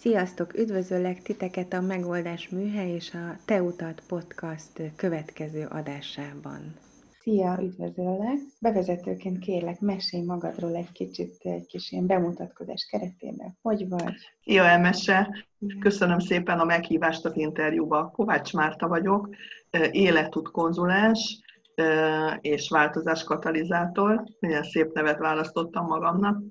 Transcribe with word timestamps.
Sziasztok! 0.00 0.58
Üdvözöllek 0.58 1.22
titeket 1.22 1.72
a 1.72 1.80
Megoldás 1.80 2.48
Műhely 2.48 2.90
és 2.90 3.14
a 3.14 3.36
Te 3.44 3.62
Utat 3.62 4.02
podcast 4.08 4.82
következő 4.96 5.66
adásában. 5.70 6.74
Szia, 7.20 7.58
üdvözöllek! 7.62 8.38
Bevezetőként 8.60 9.38
kérlek, 9.38 9.80
mesélj 9.80 10.24
magadról 10.24 10.76
egy 10.76 10.92
kicsit, 10.92 11.36
egy 11.40 11.66
kis 11.66 11.90
ilyen 11.90 12.06
bemutatkozás 12.06 12.88
keretében. 12.90 13.58
Hogy 13.62 13.88
vagy? 13.88 14.14
Szia, 14.42 14.64
Emese! 14.64 15.46
Köszönöm 15.80 16.18
szépen 16.18 16.58
a 16.58 16.64
meghívást 16.64 17.24
az 17.24 17.36
interjúba. 17.36 18.10
Kovács 18.10 18.52
Márta 18.52 18.88
vagyok, 18.88 19.28
életút 19.90 20.50
konzulens 20.50 21.40
és 22.40 22.68
változás 22.68 23.24
katalizátor. 23.24 24.24
Milyen 24.38 24.62
szép 24.62 24.92
nevet 24.92 25.18
választottam 25.18 25.86
magamnak. 25.86 26.42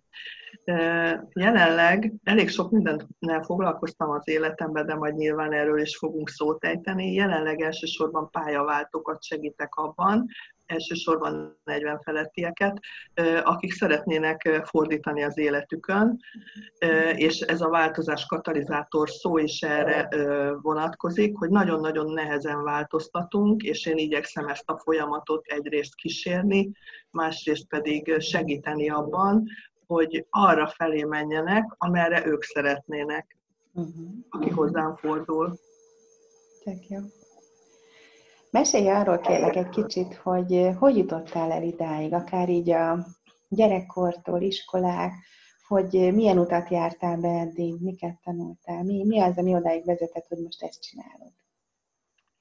Jelenleg 1.34 2.14
elég 2.24 2.50
sok 2.50 2.72
mindennel 2.72 3.44
foglalkoztam 3.44 4.10
az 4.10 4.28
életemben, 4.28 4.86
de 4.86 4.96
majd 4.96 5.16
nyilván 5.16 5.54
erről 5.54 5.82
is 5.82 5.98
fogunk 5.98 6.30
szót 6.30 6.66
ejteni. 6.66 7.14
Jelenleg 7.14 7.62
elsősorban 7.62 8.30
pályaváltókat 8.30 9.24
segítek 9.24 9.76
abban, 9.76 10.26
elsősorban 10.66 11.60
40 11.64 12.00
felettieket, 12.00 12.80
akik 13.44 13.74
szeretnének 13.74 14.62
fordítani 14.66 15.24
az 15.24 15.38
életükön, 15.38 16.20
és 17.16 17.40
ez 17.40 17.62
a 17.62 17.70
változás 17.70 18.26
katalizátor 18.26 19.10
szó 19.10 19.38
is 19.38 19.62
erre 19.62 20.08
vonatkozik, 20.62 21.38
hogy 21.38 21.50
nagyon-nagyon 21.50 22.14
nehezen 22.14 22.64
változtatunk, 22.64 23.64
és 23.64 23.86
én 23.86 23.98
igyekszem 23.98 24.48
ezt 24.48 24.70
a 24.70 24.78
folyamatot 24.78 25.46
egyrészt 25.46 25.96
kísérni, 25.96 26.72
másrészt 27.12 27.68
pedig 27.68 28.20
segíteni 28.20 28.90
abban, 28.90 29.48
hogy 29.90 30.26
arra 30.30 30.68
felé 30.68 31.04
menjenek, 31.04 31.76
amerre 31.78 32.26
ők 32.26 32.44
szeretnének, 32.44 33.38
uh-huh. 33.74 34.08
aki 34.30 34.50
hozzám 34.50 34.96
fordul. 34.96 35.60
Tök 36.64 36.88
jó. 36.88 37.00
Mesélj 38.52 38.90
arról 38.90 39.20
kérlek 39.20 39.56
egy 39.56 39.70
kicsit, 39.70 40.16
hogy 40.16 40.70
hogy 40.78 40.98
jutottál 40.98 41.52
el 41.52 41.64
idáig, 41.64 42.14
akár 42.14 42.50
így 42.50 42.70
a 42.70 43.06
gyerekkortól, 43.48 44.42
iskolák, 44.42 45.14
hogy 45.68 46.14
milyen 46.14 46.38
utat 46.38 46.70
jártál 46.70 47.18
be 47.18 47.40
eddig, 47.40 47.82
miket 47.82 48.20
tanultál, 48.24 48.84
mi, 48.84 49.04
mi 49.06 49.20
az, 49.20 49.38
ami 49.38 49.56
odáig 49.56 49.86
vezetett, 49.86 50.28
hogy 50.28 50.40
most 50.44 50.64
ezt 50.64 50.82
csinálod? 50.82 51.34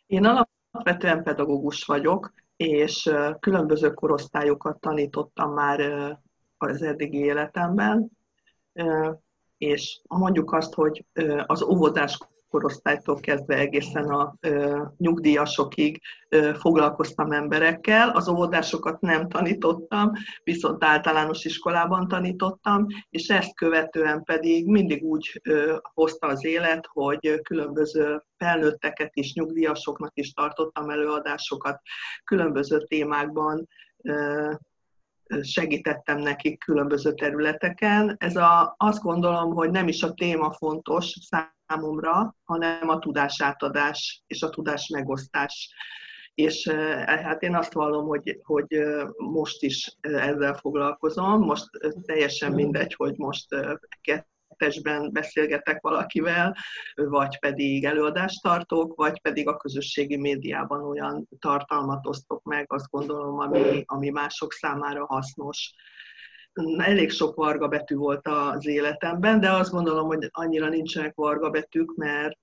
Én 0.06 0.24
alapvetően 0.24 1.22
pedagógus 1.22 1.84
vagyok, 1.84 2.32
és 2.56 3.10
különböző 3.40 3.94
korosztályokat 3.94 4.80
tanítottam 4.80 5.52
már 5.52 5.80
az 6.58 6.82
eddigi 6.82 7.18
életemben, 7.18 8.10
és 9.58 10.00
mondjuk 10.08 10.52
azt, 10.52 10.74
hogy 10.74 11.04
az 11.46 11.62
óvodás 11.62 12.18
korosztálytól 12.50 13.20
kezdve 13.20 13.56
egészen 13.56 14.04
a 14.04 14.34
nyugdíjasokig 14.96 16.00
foglalkoztam 16.54 17.32
emberekkel. 17.32 18.08
Az 18.08 18.28
óvodásokat 18.28 19.00
nem 19.00 19.28
tanítottam, 19.28 20.12
viszont 20.44 20.84
általános 20.84 21.44
iskolában 21.44 22.08
tanítottam, 22.08 22.86
és 23.10 23.28
ezt 23.28 23.54
követően 23.54 24.22
pedig 24.22 24.66
mindig 24.66 25.04
úgy 25.04 25.42
hozta 25.94 26.26
az 26.26 26.44
élet, 26.44 26.88
hogy 26.92 27.40
különböző 27.42 28.22
felnőtteket 28.36 29.10
is, 29.12 29.32
nyugdíjasoknak 29.32 30.12
is 30.14 30.32
tartottam 30.32 30.90
előadásokat 30.90 31.80
különböző 32.24 32.84
témákban, 32.84 33.68
segítettem 35.42 36.18
nekik 36.18 36.58
különböző 36.58 37.14
területeken. 37.14 38.16
Ez 38.18 38.36
a, 38.36 38.74
azt 38.76 39.02
gondolom, 39.02 39.54
hogy 39.54 39.70
nem 39.70 39.88
is 39.88 40.02
a 40.02 40.12
téma 40.12 40.52
fontos 40.52 41.16
számomra, 41.66 42.36
hanem 42.44 42.88
a 42.88 42.98
tudásátadás 42.98 44.22
és 44.26 44.42
a 44.42 44.50
tudás 44.50 44.88
megosztás. 44.88 45.74
És 46.34 46.68
hát 47.06 47.42
én 47.42 47.54
azt 47.54 47.72
vallom, 47.72 48.06
hogy, 48.06 48.40
hogy 48.42 48.66
most 49.16 49.62
is 49.62 49.96
ezzel 50.00 50.54
foglalkozom, 50.54 51.40
most 51.40 51.66
teljesen 52.06 52.52
mindegy, 52.52 52.94
hogy 52.94 53.16
most 53.16 53.46
kettesben 54.58 55.12
beszélgetek 55.12 55.80
valakivel, 55.80 56.56
vagy 56.94 57.38
pedig 57.38 57.84
előadást 57.84 58.42
tartok, 58.42 58.96
vagy 58.96 59.20
pedig 59.20 59.48
a 59.48 59.56
közösségi 59.56 60.16
médiában 60.16 60.84
olyan 60.84 61.28
tartalmat 61.38 62.06
osztok 62.06 62.42
meg, 62.44 62.72
azt 62.72 62.90
gondolom, 62.90 63.38
ami, 63.38 63.82
ami 63.86 64.10
mások 64.10 64.52
számára 64.52 65.06
hasznos 65.06 65.72
elég 66.76 67.10
sok 67.10 67.34
varga 67.34 67.68
betű 67.68 67.94
volt 67.94 68.28
az 68.28 68.66
életemben, 68.66 69.40
de 69.40 69.50
azt 69.50 69.70
gondolom, 69.70 70.06
hogy 70.06 70.28
annyira 70.32 70.68
nincsenek 70.68 71.14
varga 71.14 71.50
betűk, 71.50 71.94
mert 71.96 72.40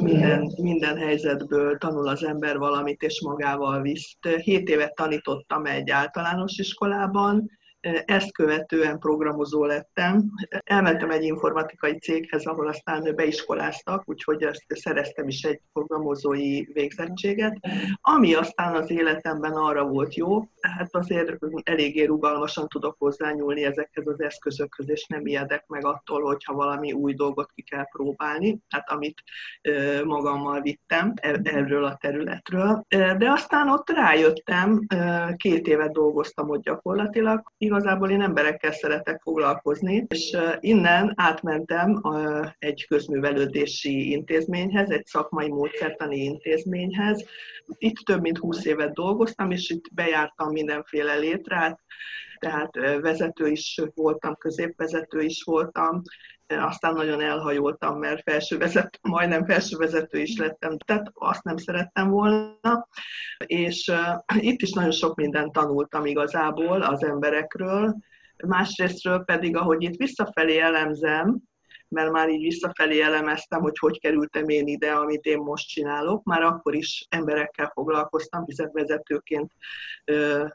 minden, 0.00 0.52
minden 0.56 0.96
helyzetből 0.98 1.78
tanul 1.78 2.08
az 2.08 2.24
ember 2.24 2.58
valamit, 2.58 3.02
és 3.02 3.22
magával 3.22 3.82
visz. 3.82 4.16
Hét 4.42 4.68
évet 4.68 4.94
tanítottam 4.94 5.66
egy 5.66 5.90
általános 5.90 6.58
iskolában, 6.58 7.50
ezt 8.04 8.32
követően 8.32 8.98
programozó 8.98 9.64
lettem. 9.64 10.30
Elmentem 10.64 11.10
egy 11.10 11.22
informatikai 11.22 11.98
céghez, 11.98 12.44
ahol 12.44 12.68
aztán 12.68 13.12
beiskoláztak, 13.14 14.02
úgyhogy 14.08 14.42
ezt 14.42 14.64
szereztem 14.68 15.28
is 15.28 15.42
egy 15.42 15.60
programozói 15.72 16.64
végzettséget, 16.72 17.58
ami 18.00 18.34
aztán 18.34 18.74
az 18.74 18.90
életemben 18.90 19.52
arra 19.52 19.84
volt 19.86 20.14
jó, 20.14 20.48
hát 20.60 20.94
azért 20.94 21.38
eléggé 21.62 22.04
rugalmasan 22.04 22.68
tudok 22.68 22.96
hozzányúlni 22.98 23.64
ezekhez 23.64 24.06
az 24.06 24.20
eszközökhöz, 24.20 24.88
és 24.88 25.06
nem 25.06 25.26
ijedek 25.26 25.66
meg 25.66 25.84
attól, 25.84 26.22
hogyha 26.22 26.54
valami 26.54 26.92
új 26.92 27.14
dolgot 27.14 27.50
ki 27.54 27.62
kell 27.62 27.86
próbálni, 27.92 28.58
hát 28.68 28.90
amit 28.90 29.22
magammal 30.04 30.60
vittem 30.60 31.12
e-, 31.14 31.40
erről 31.42 31.84
a 31.84 31.96
területről. 32.00 32.84
De 32.88 33.30
aztán 33.30 33.68
ott 33.68 33.90
rájöttem, 33.90 34.86
két 35.36 35.66
évet 35.66 35.92
dolgoztam 35.92 36.50
ott 36.50 36.62
gyakorlatilag, 36.62 37.52
igazából 37.76 38.10
én 38.10 38.20
emberekkel 38.20 38.72
szeretek 38.72 39.20
foglalkozni, 39.22 40.06
és 40.08 40.36
innen 40.60 41.12
átmentem 41.16 42.02
egy 42.58 42.86
közművelődési 42.88 44.10
intézményhez, 44.10 44.90
egy 44.90 45.06
szakmai 45.06 45.48
módszertani 45.48 46.16
intézményhez. 46.16 47.24
Itt 47.78 47.96
több 47.96 48.20
mint 48.20 48.38
20 48.38 48.64
évet 48.64 48.94
dolgoztam, 48.94 49.50
és 49.50 49.70
itt 49.70 49.94
bejártam 49.94 50.52
mindenféle 50.52 51.14
létrát, 51.14 51.80
tehát 52.38 52.74
vezető 53.00 53.46
is 53.46 53.80
voltam, 53.94 54.34
középvezető 54.34 55.20
is 55.20 55.42
voltam, 55.42 56.02
aztán 56.48 56.94
nagyon 56.94 57.20
elhajoltam, 57.20 57.98
mert 57.98 58.22
felsővezető, 58.22 58.98
majdnem 59.02 59.44
felsővezető 59.44 60.18
is 60.18 60.38
lettem, 60.38 60.76
tehát 60.78 61.10
azt 61.14 61.42
nem 61.42 61.56
szerettem 61.56 62.10
volna, 62.10 62.88
és 63.46 63.92
itt 64.38 64.62
is 64.62 64.72
nagyon 64.72 64.90
sok 64.90 65.14
mindent 65.14 65.52
tanultam 65.52 66.06
igazából 66.06 66.82
az 66.82 67.04
emberekről, 67.04 67.96
másrésztről 68.46 69.24
pedig, 69.24 69.56
ahogy 69.56 69.82
itt 69.82 69.96
visszafelé 69.96 70.58
elemzem, 70.58 71.38
mert 71.88 72.10
már 72.10 72.28
így 72.28 72.42
visszafelé 72.42 73.00
elemeztem, 73.00 73.60
hogy 73.60 73.78
hogy 73.78 74.00
kerültem 74.00 74.48
én 74.48 74.66
ide, 74.66 74.92
amit 74.92 75.24
én 75.24 75.38
most 75.38 75.68
csinálok. 75.68 76.24
Már 76.24 76.42
akkor 76.42 76.74
is 76.74 77.06
emberekkel 77.08 77.70
foglalkoztam, 77.74 78.44
hiszen 78.44 78.70
vezetőként 78.72 79.52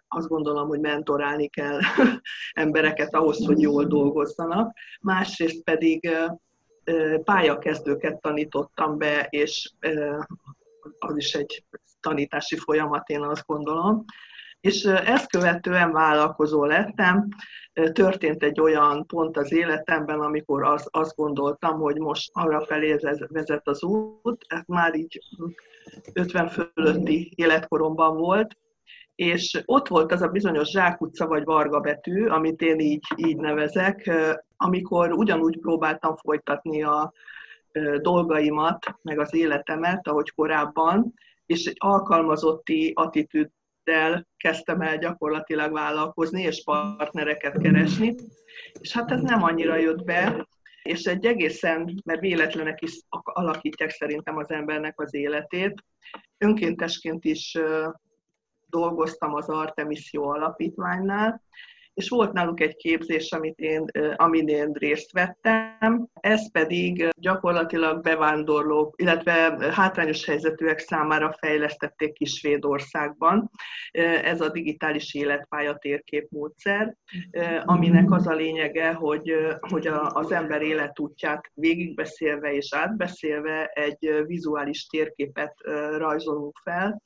azt 0.07 0.27
gondolom, 0.27 0.67
hogy 0.67 0.79
mentorálni 0.79 1.47
kell 1.47 1.79
embereket 2.53 3.15
ahhoz, 3.15 3.45
hogy 3.45 3.61
jól 3.61 3.85
dolgozzanak. 3.85 4.77
Másrészt 5.01 5.63
pedig 5.63 6.09
pályakezdőket 7.23 8.21
tanítottam 8.21 8.97
be, 8.97 9.27
és 9.29 9.71
az 10.99 11.17
is 11.17 11.33
egy 11.33 11.63
tanítási 11.99 12.57
folyamat, 12.57 13.09
én 13.09 13.21
azt 13.21 13.45
gondolom 13.45 14.05
és 14.61 14.83
ezt 14.83 15.29
követően 15.31 15.91
vállalkozó 15.91 16.65
lettem. 16.65 17.27
Történt 17.91 18.43
egy 18.43 18.59
olyan 18.59 19.05
pont 19.05 19.37
az 19.37 19.51
életemben, 19.51 20.19
amikor 20.19 20.63
az, 20.63 20.87
azt 20.91 21.15
gondoltam, 21.15 21.79
hogy 21.79 21.97
most 21.97 22.29
arra 22.33 22.65
felé 22.65 22.95
vezet 23.27 23.67
az 23.67 23.83
út, 23.83 24.45
ez 24.47 24.63
már 24.65 24.95
így 24.95 25.21
50 26.13 26.47
fölötti 26.47 27.33
életkoromban 27.35 28.17
volt, 28.17 28.57
és 29.15 29.61
ott 29.65 29.87
volt 29.87 30.11
az 30.11 30.21
a 30.21 30.27
bizonyos 30.27 30.69
zsákutca 30.69 31.27
vagy 31.27 31.43
varga 31.43 31.79
betű, 31.79 32.27
amit 32.27 32.61
én 32.61 32.79
így, 32.79 33.03
így 33.15 33.37
nevezek, 33.37 34.11
amikor 34.57 35.11
ugyanúgy 35.11 35.59
próbáltam 35.59 36.15
folytatni 36.15 36.83
a 36.83 37.13
dolgaimat, 38.01 38.95
meg 39.01 39.19
az 39.19 39.33
életemet, 39.33 40.07
ahogy 40.07 40.31
korábban, 40.31 41.13
és 41.45 41.65
egy 41.65 41.77
alkalmazotti 41.79 42.91
attitűd 42.95 43.49
el 43.91 44.27
kezdtem 44.37 44.81
el 44.81 44.97
gyakorlatilag 44.97 45.71
vállalkozni 45.71 46.41
és 46.41 46.63
partnereket 46.63 47.61
keresni, 47.61 48.15
és 48.79 48.93
hát 48.93 49.11
ez 49.11 49.21
nem 49.21 49.43
annyira 49.43 49.75
jött 49.75 50.03
be, 50.03 50.47
és 50.83 51.03
egy 51.03 51.25
egészen, 51.25 52.01
mert 52.05 52.19
véletlenek 52.19 52.81
is 52.81 52.99
alakítják 53.09 53.89
szerintem 53.89 54.37
az 54.37 54.49
embernek 54.49 54.99
az 54.99 55.13
életét. 55.13 55.83
Önkéntesként 56.37 57.25
is 57.25 57.57
dolgoztam 58.67 59.33
az 59.33 59.49
Artemis 59.49 60.13
Jó 60.13 60.29
Alapítványnál, 60.29 61.41
és 61.93 62.09
volt 62.09 62.33
náluk 62.33 62.59
egy 62.59 62.75
képzés, 62.75 63.31
amit 63.31 63.59
én, 63.59 63.85
amin 64.15 64.47
én 64.47 64.71
részt 64.71 65.11
vettem, 65.11 66.07
ez 66.13 66.51
pedig 66.51 67.09
gyakorlatilag 67.17 68.01
bevándorlók, 68.01 68.95
illetve 68.97 69.57
hátrányos 69.71 70.25
helyzetűek 70.25 70.79
számára 70.79 71.35
fejlesztették 71.39 72.13
ki 72.13 72.25
Svédországban. 72.25 73.51
Ez 74.23 74.41
a 74.41 74.49
digitális 74.49 75.13
életpálya 75.13 75.75
térképmódszer, 75.75 76.95
aminek 77.63 78.11
az 78.11 78.27
a 78.27 78.33
lényege, 78.33 78.93
hogy, 78.93 79.33
hogy 79.59 79.87
az 80.07 80.31
ember 80.31 80.61
életútját 80.61 81.51
végigbeszélve 81.53 82.53
és 82.53 82.73
átbeszélve 82.73 83.65
egy 83.65 84.23
vizuális 84.25 84.85
térképet 84.85 85.53
rajzolunk 85.97 86.57
fel. 86.63 87.01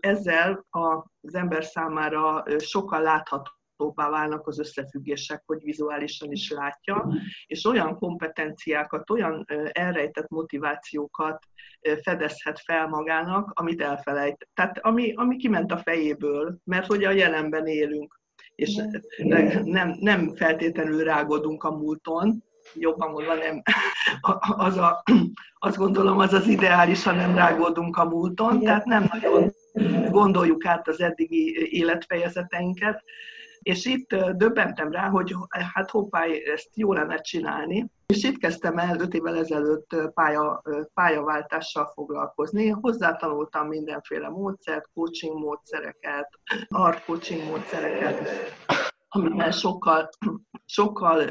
Ezzel 0.00 0.66
az 0.70 1.34
ember 1.34 1.64
számára 1.64 2.44
sokkal 2.58 3.02
látható 3.02 3.50
láthatóbbá 3.80 4.08
válnak 4.08 4.46
az 4.46 4.58
összefüggések, 4.58 5.42
hogy 5.46 5.62
vizuálisan 5.62 6.32
is 6.32 6.50
látja, 6.50 7.08
és 7.46 7.64
olyan 7.64 7.98
kompetenciákat, 7.98 9.10
olyan 9.10 9.46
elrejtett 9.72 10.28
motivációkat 10.28 11.38
fedezhet 12.02 12.60
fel 12.60 12.88
magának, 12.88 13.50
amit 13.54 13.82
elfelejt. 13.82 14.48
Tehát 14.54 14.78
ami, 14.78 15.12
ami 15.16 15.36
kiment 15.36 15.72
a 15.72 15.78
fejéből, 15.78 16.58
mert 16.64 16.86
hogy 16.86 17.04
a 17.04 17.10
jelenben 17.10 17.66
élünk, 17.66 18.20
és 18.54 18.80
nem, 19.64 19.96
nem 20.00 20.34
feltétlenül 20.34 21.04
rágodunk 21.04 21.64
a 21.64 21.70
múlton, 21.70 22.44
jobban 22.74 23.10
mondva 23.10 23.34
nem, 23.34 23.62
az 24.40 24.76
a, 24.76 25.02
azt 25.58 25.76
gondolom, 25.76 26.18
az 26.18 26.32
az 26.32 26.46
ideális, 26.46 27.02
ha 27.02 27.12
nem 27.12 27.34
rágódunk 27.34 27.96
a 27.96 28.04
múlton, 28.04 28.60
tehát 28.60 28.84
nem 28.84 29.08
nagyon 29.12 29.52
gondoljuk 30.10 30.66
át 30.66 30.88
az 30.88 31.00
eddigi 31.00 31.68
életfejezeteinket, 31.78 33.02
és 33.62 33.84
itt 33.84 34.14
döbbentem 34.14 34.92
rá, 34.92 35.08
hogy 35.08 35.34
hát 35.72 35.90
hoppá, 35.90 36.24
ezt 36.54 36.68
jó 36.74 36.92
lenne 36.92 37.20
csinálni. 37.20 37.90
És 38.06 38.24
itt 38.24 38.38
kezdtem 38.38 38.78
el 38.78 39.00
öt 39.00 39.14
évvel 39.14 39.36
ezelőtt 39.36 39.96
pálya, 40.14 40.62
pályaváltással 40.94 41.86
foglalkozni. 41.94 42.68
Hozzátanultam 42.68 43.68
mindenféle 43.68 44.28
módszert, 44.28 44.88
coaching 44.94 45.38
módszereket, 45.38 46.28
art 46.68 47.04
coaching 47.04 47.44
módszereket, 47.44 48.28
amivel 49.08 49.50
sokkal, 49.50 50.08
sokkal 50.64 51.24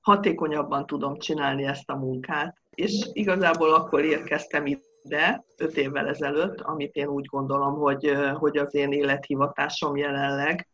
hatékonyabban 0.00 0.86
tudom 0.86 1.18
csinálni 1.18 1.64
ezt 1.64 1.90
a 1.90 1.96
munkát. 1.96 2.56
És 2.70 3.08
igazából 3.12 3.74
akkor 3.74 4.04
érkeztem 4.04 4.66
ide, 4.66 5.44
öt 5.56 5.76
évvel 5.76 6.08
ezelőtt, 6.08 6.60
amit 6.60 6.94
én 6.94 7.06
úgy 7.06 7.26
gondolom, 7.26 7.74
hogy, 7.74 8.14
hogy 8.34 8.56
az 8.56 8.74
én 8.74 8.92
élethivatásom 8.92 9.96
jelenleg, 9.96 10.68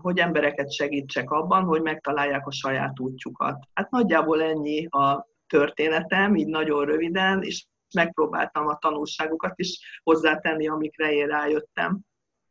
hogy 0.00 0.18
embereket 0.18 0.72
segítsek 0.72 1.30
abban, 1.30 1.64
hogy 1.64 1.82
megtalálják 1.82 2.46
a 2.46 2.52
saját 2.52 3.00
útjukat. 3.00 3.68
Hát 3.74 3.90
nagyjából 3.90 4.42
ennyi 4.42 4.86
a 4.86 5.26
történetem, 5.46 6.36
így 6.36 6.46
nagyon 6.46 6.84
röviden, 6.84 7.42
és 7.42 7.66
megpróbáltam 7.94 8.66
a 8.66 8.78
tanulságokat 8.78 9.52
is 9.56 10.00
hozzátenni, 10.02 10.68
amikre 10.68 11.12
én 11.12 11.26
rájöttem. 11.26 12.00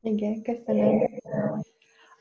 Igen, 0.02 0.42
köszönöm. 0.42 1.00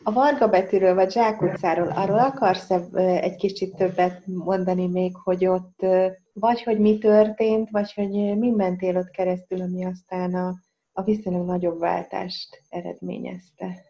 A 0.03 0.13
Varga 0.13 0.49
Betűről, 0.49 0.95
vagy 0.95 1.13
Zsákutcáról, 1.13 1.89
arról 1.89 2.19
akarsz 2.19 2.71
egy 2.95 3.37
kicsit 3.37 3.77
többet 3.77 4.27
mondani 4.27 4.87
még, 4.87 5.17
hogy 5.17 5.47
ott 5.47 5.87
vagy 6.33 6.63
hogy 6.63 6.79
mi 6.79 6.99
történt, 6.99 7.71
vagy 7.71 7.93
hogy 7.93 8.39
mi 8.39 8.51
mentél 8.51 8.97
ott 8.97 9.11
keresztül, 9.11 9.61
ami 9.61 9.85
aztán 9.85 10.35
a, 10.35 10.55
a 10.93 11.03
viszonylag 11.03 11.47
nagyobb 11.47 11.79
váltást 11.79 12.63
eredményezte? 12.69 13.90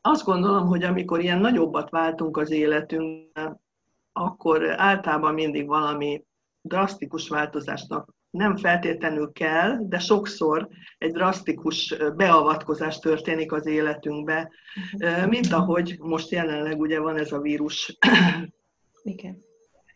Azt 0.00 0.24
gondolom, 0.24 0.66
hogy 0.66 0.82
amikor 0.82 1.20
ilyen 1.20 1.38
nagyobbat 1.38 1.90
váltunk 1.90 2.36
az 2.36 2.50
életünkben, 2.50 3.60
akkor 4.12 4.80
általában 4.80 5.34
mindig 5.34 5.66
valami 5.66 6.24
drasztikus 6.60 7.28
változásnak 7.28 8.14
nem 8.30 8.56
feltétlenül 8.56 9.32
kell, 9.32 9.78
de 9.80 9.98
sokszor 9.98 10.68
egy 10.98 11.12
drasztikus 11.12 11.94
beavatkozás 12.16 12.98
történik 12.98 13.52
az 13.52 13.66
életünkbe, 13.66 14.50
mhm. 14.98 15.28
mint 15.28 15.52
ahogy 15.52 15.96
most 15.98 16.30
jelenleg 16.30 16.80
ugye 16.80 17.00
van 17.00 17.16
ez 17.16 17.32
a 17.32 17.40
vírus. 17.40 17.98
Igen 19.02 19.48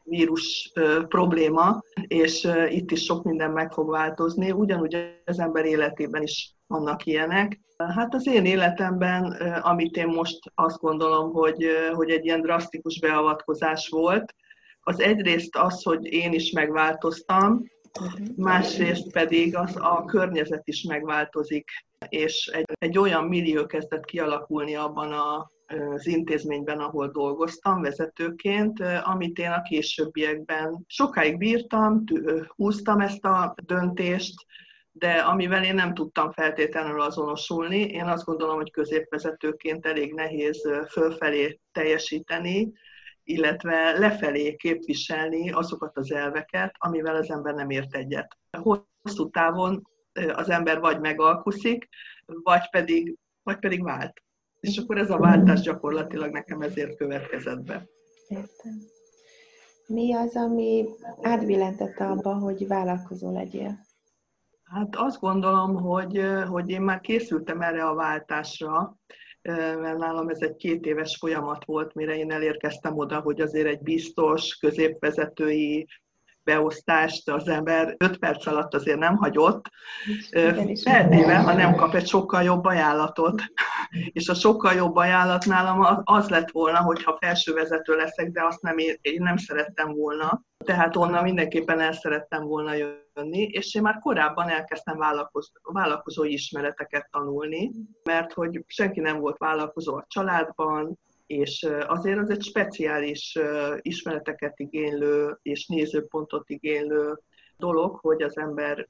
vírus 0.04 0.72
probléma, 1.08 1.82
és 2.06 2.48
itt 2.68 2.90
is 2.90 3.04
sok 3.04 3.24
minden 3.24 3.50
meg 3.50 3.72
fog 3.72 3.90
változni. 3.90 4.52
Ugyanúgy 4.52 5.20
az 5.24 5.38
ember 5.38 5.64
életében 5.64 6.22
is 6.22 6.53
vannak 6.66 7.06
ilyenek. 7.06 7.60
Hát 7.76 8.14
az 8.14 8.26
én 8.26 8.44
életemben, 8.44 9.24
amit 9.62 9.96
én 9.96 10.06
most 10.06 10.38
azt 10.54 10.78
gondolom, 10.78 11.32
hogy, 11.32 11.66
hogy 11.92 12.10
egy 12.10 12.24
ilyen 12.24 12.40
drasztikus 12.40 13.00
beavatkozás 13.00 13.88
volt, 13.88 14.34
az 14.80 15.00
egyrészt 15.00 15.56
az, 15.56 15.82
hogy 15.82 16.04
én 16.04 16.32
is 16.32 16.50
megváltoztam, 16.50 17.62
másrészt 18.36 19.12
pedig 19.12 19.56
az 19.56 19.76
a 19.76 20.04
környezet 20.04 20.68
is 20.68 20.82
megváltozik, 20.82 21.70
és 22.08 22.46
egy, 22.46 22.64
egy 22.78 22.98
olyan 22.98 23.24
millió 23.24 23.66
kezdett 23.66 24.04
kialakulni 24.04 24.74
abban 24.74 25.12
a 25.12 25.52
az 25.94 26.06
intézményben, 26.06 26.78
ahol 26.78 27.08
dolgoztam 27.08 27.80
vezetőként, 27.80 28.80
amit 29.02 29.38
én 29.38 29.50
a 29.50 29.62
későbbiekben 29.62 30.84
sokáig 30.86 31.38
bírtam, 31.38 32.04
húztam 32.56 33.00
ezt 33.00 33.24
a 33.24 33.54
döntést, 33.66 34.34
de 34.96 35.12
amivel 35.12 35.64
én 35.64 35.74
nem 35.74 35.94
tudtam 35.94 36.32
feltétlenül 36.32 37.00
azonosulni, 37.00 37.80
én 37.80 38.04
azt 38.04 38.24
gondolom, 38.24 38.56
hogy 38.56 38.70
középvezetőként 38.70 39.86
elég 39.86 40.14
nehéz 40.14 40.68
fölfelé 40.90 41.60
teljesíteni, 41.72 42.72
illetve 43.24 43.98
lefelé 43.98 44.56
képviselni 44.56 45.50
azokat 45.50 45.96
az 45.96 46.12
elveket, 46.12 46.74
amivel 46.78 47.14
az 47.14 47.30
ember 47.30 47.54
nem 47.54 47.70
ért 47.70 47.94
egyet. 47.94 48.36
Hosszú 49.02 49.30
távon 49.30 49.88
az 50.34 50.48
ember 50.50 50.80
vagy 50.80 51.00
megalkuszik, 51.00 51.88
vagy 52.26 52.70
pedig, 52.70 53.16
vagy 53.42 53.58
pedig 53.58 53.82
vált. 53.82 54.22
És 54.60 54.78
akkor 54.78 54.98
ez 54.98 55.10
a 55.10 55.18
váltás 55.18 55.60
gyakorlatilag 55.60 56.30
nekem 56.32 56.60
ezért 56.60 56.96
következett 56.96 57.62
be. 57.62 57.86
Értem. 58.28 58.72
Mi 59.86 60.14
az, 60.14 60.36
ami 60.36 60.86
átbillentette 61.22 62.06
abba, 62.06 62.34
hogy 62.34 62.66
vállalkozó 62.66 63.32
legyél? 63.32 63.78
Hát 64.74 64.96
azt 64.96 65.20
gondolom, 65.20 65.76
hogy, 65.76 66.24
hogy 66.48 66.70
én 66.70 66.80
már 66.82 67.00
készültem 67.00 67.60
erre 67.60 67.84
a 67.84 67.94
váltásra, 67.94 68.96
mert 69.80 69.98
nálam 69.98 70.28
ez 70.28 70.40
egy 70.40 70.56
két 70.56 70.86
éves 70.86 71.16
folyamat 71.16 71.64
volt, 71.64 71.94
mire 71.94 72.16
én 72.16 72.32
elérkeztem 72.32 72.98
oda, 72.98 73.20
hogy 73.20 73.40
azért 73.40 73.66
egy 73.66 73.82
biztos, 73.82 74.56
középvezetői 74.56 75.88
beosztást 76.44 77.30
az 77.30 77.48
ember 77.48 77.94
5 77.98 78.18
perc 78.18 78.46
alatt 78.46 78.74
azért 78.74 78.98
nem 78.98 79.16
hagyott, 79.16 79.70
feltéve, 80.84 81.36
ha 81.36 81.52
nem 81.52 81.74
kap 81.74 81.94
egy 81.94 82.06
sokkal 82.06 82.42
jobb 82.42 82.64
ajánlatot. 82.64 83.42
És 84.12 84.28
a 84.28 84.34
sokkal 84.34 84.74
jobb 84.74 84.96
ajánlat 84.96 85.44
nálam 85.44 86.02
az 86.04 86.28
lett 86.28 86.50
volna, 86.50 86.78
hogyha 86.78 87.18
felsővezető 87.20 87.96
leszek, 87.96 88.30
de 88.30 88.44
azt 88.44 88.62
nem, 88.62 88.78
én 89.00 89.22
nem 89.22 89.36
szerettem 89.36 89.92
volna. 89.92 90.42
Tehát 90.64 90.96
onnan 90.96 91.22
mindenképpen 91.22 91.80
el 91.80 91.92
szerettem 91.92 92.44
volna 92.44 92.74
jönni, 92.74 93.03
és 93.32 93.74
én 93.74 93.82
már 93.82 93.98
korábban 93.98 94.48
elkezdtem 94.48 94.96
vállalkozó, 94.96 95.50
vállalkozói 95.62 96.32
ismereteket 96.32 97.08
tanulni, 97.10 97.70
mert 98.04 98.32
hogy 98.32 98.64
senki 98.66 99.00
nem 99.00 99.20
volt 99.20 99.38
vállalkozó 99.38 99.94
a 99.94 100.04
családban, 100.08 100.98
és 101.26 101.66
azért 101.86 102.18
az 102.18 102.30
egy 102.30 102.42
speciális 102.42 103.38
ismereteket 103.80 104.58
igénylő 104.58 105.38
és 105.42 105.66
nézőpontot 105.66 106.50
igénylő 106.50 107.18
dolog, 107.56 107.98
hogy 108.00 108.22
az 108.22 108.38
ember 108.38 108.86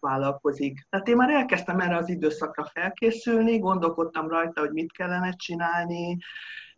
vállalkozik. 0.00 0.86
Tehát 0.90 1.08
én 1.08 1.16
már 1.16 1.30
elkezdtem 1.30 1.80
erre 1.80 1.96
az 1.96 2.08
időszakra 2.08 2.64
felkészülni, 2.64 3.58
gondolkodtam 3.58 4.28
rajta, 4.28 4.60
hogy 4.60 4.72
mit 4.72 4.92
kellene 4.92 5.32
csinálni, 5.32 6.16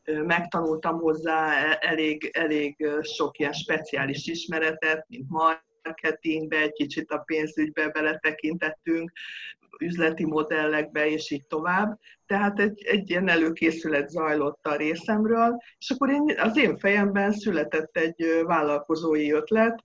megtanultam 0.05 0.99
hozzá 0.99 1.53
e, 1.53 1.79
elég, 1.81 2.31
elég 2.33 2.89
sok 3.01 3.39
ilyen 3.39 3.53
speciális 3.53 4.27
ismeretet, 4.27 5.09
mint 5.09 5.29
marketingbe, 5.89 6.57
egy 6.57 6.73
kicsit 6.73 7.11
a 7.11 7.19
pénzügybe 7.19 7.89
beletekintettünk, 7.89 9.13
üzleti 9.81 10.25
modellekbe, 10.25 11.11
és 11.11 11.31
így 11.31 11.47
tovább. 11.47 11.99
Tehát 12.27 12.61
egy, 12.61 12.83
egy 12.85 13.11
ilyen 13.11 13.29
előkészület 13.29 14.09
zajlott 14.09 14.67
a 14.67 14.77
részemről, 14.77 15.57
és 15.79 15.91
akkor 15.91 16.11
én, 16.11 16.35
az 16.39 16.57
én 16.57 16.79
fejemben 16.79 17.33
született 17.33 17.97
egy 17.97 18.43
vállalkozói 18.45 19.33
ötlet, 19.33 19.85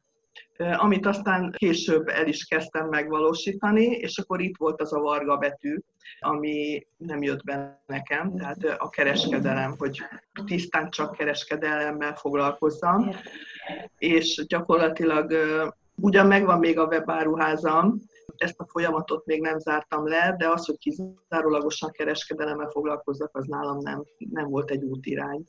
amit 0.58 1.06
aztán 1.06 1.52
később 1.58 2.08
el 2.08 2.28
is 2.28 2.46
kezdtem 2.46 2.88
megvalósítani, 2.88 3.86
és 3.86 4.18
akkor 4.18 4.42
itt 4.42 4.58
volt 4.58 4.82
az 4.82 4.94
a 4.94 5.00
varga 5.00 5.38
betű, 5.38 5.78
ami 6.20 6.88
nem 6.98 7.24
jött 7.24 7.44
be 7.44 7.84
nekem, 7.88 8.38
tehát 8.38 8.64
a 8.78 8.90
kereskedelem, 8.90 9.76
hogy 9.78 10.02
tisztán 10.46 10.90
csak 10.90 11.16
kereskedelemmel 11.16 12.16
foglalkozzam, 12.16 13.10
és 13.98 14.46
gyakorlatilag 14.48 15.34
ugyan 16.04 16.28
megvan 16.28 16.60
még 16.60 16.80
a 16.80 16.86
webáruházam, 16.86 18.02
ezt 18.38 18.60
a 18.60 18.68
folyamatot 18.68 19.26
még 19.26 19.42
nem 19.42 19.60
zártam 19.60 20.08
le, 20.08 20.36
de 20.38 20.50
az, 20.50 20.66
hogy 20.66 20.78
kizárólagosan 20.78 21.92
kereskedelemmel 21.92 22.70
foglalkozzak, 22.70 23.38
az 23.38 23.46
nálam 23.46 23.78
nem, 23.78 24.04
nem 24.18 24.50
volt 24.50 24.72
egy 24.72 24.84
útirány. 24.84 25.44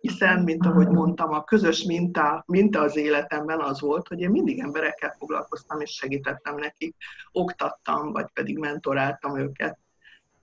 Hiszen, 0.00 0.42
mint 0.42 0.66
ahogy 0.66 0.88
mondtam, 0.88 1.32
a 1.32 1.44
közös 1.44 1.82
minta, 1.82 2.44
minta 2.46 2.80
az 2.80 2.96
életemben 2.96 3.60
az 3.60 3.80
volt, 3.80 4.08
hogy 4.08 4.20
én 4.20 4.30
mindig 4.30 4.58
emberekkel 4.58 5.14
foglalkoztam, 5.18 5.80
és 5.80 5.90
segítettem 5.90 6.56
nekik, 6.56 6.96
oktattam, 7.32 8.12
vagy 8.12 8.26
pedig 8.32 8.58
mentoráltam 8.58 9.38
őket. 9.38 9.78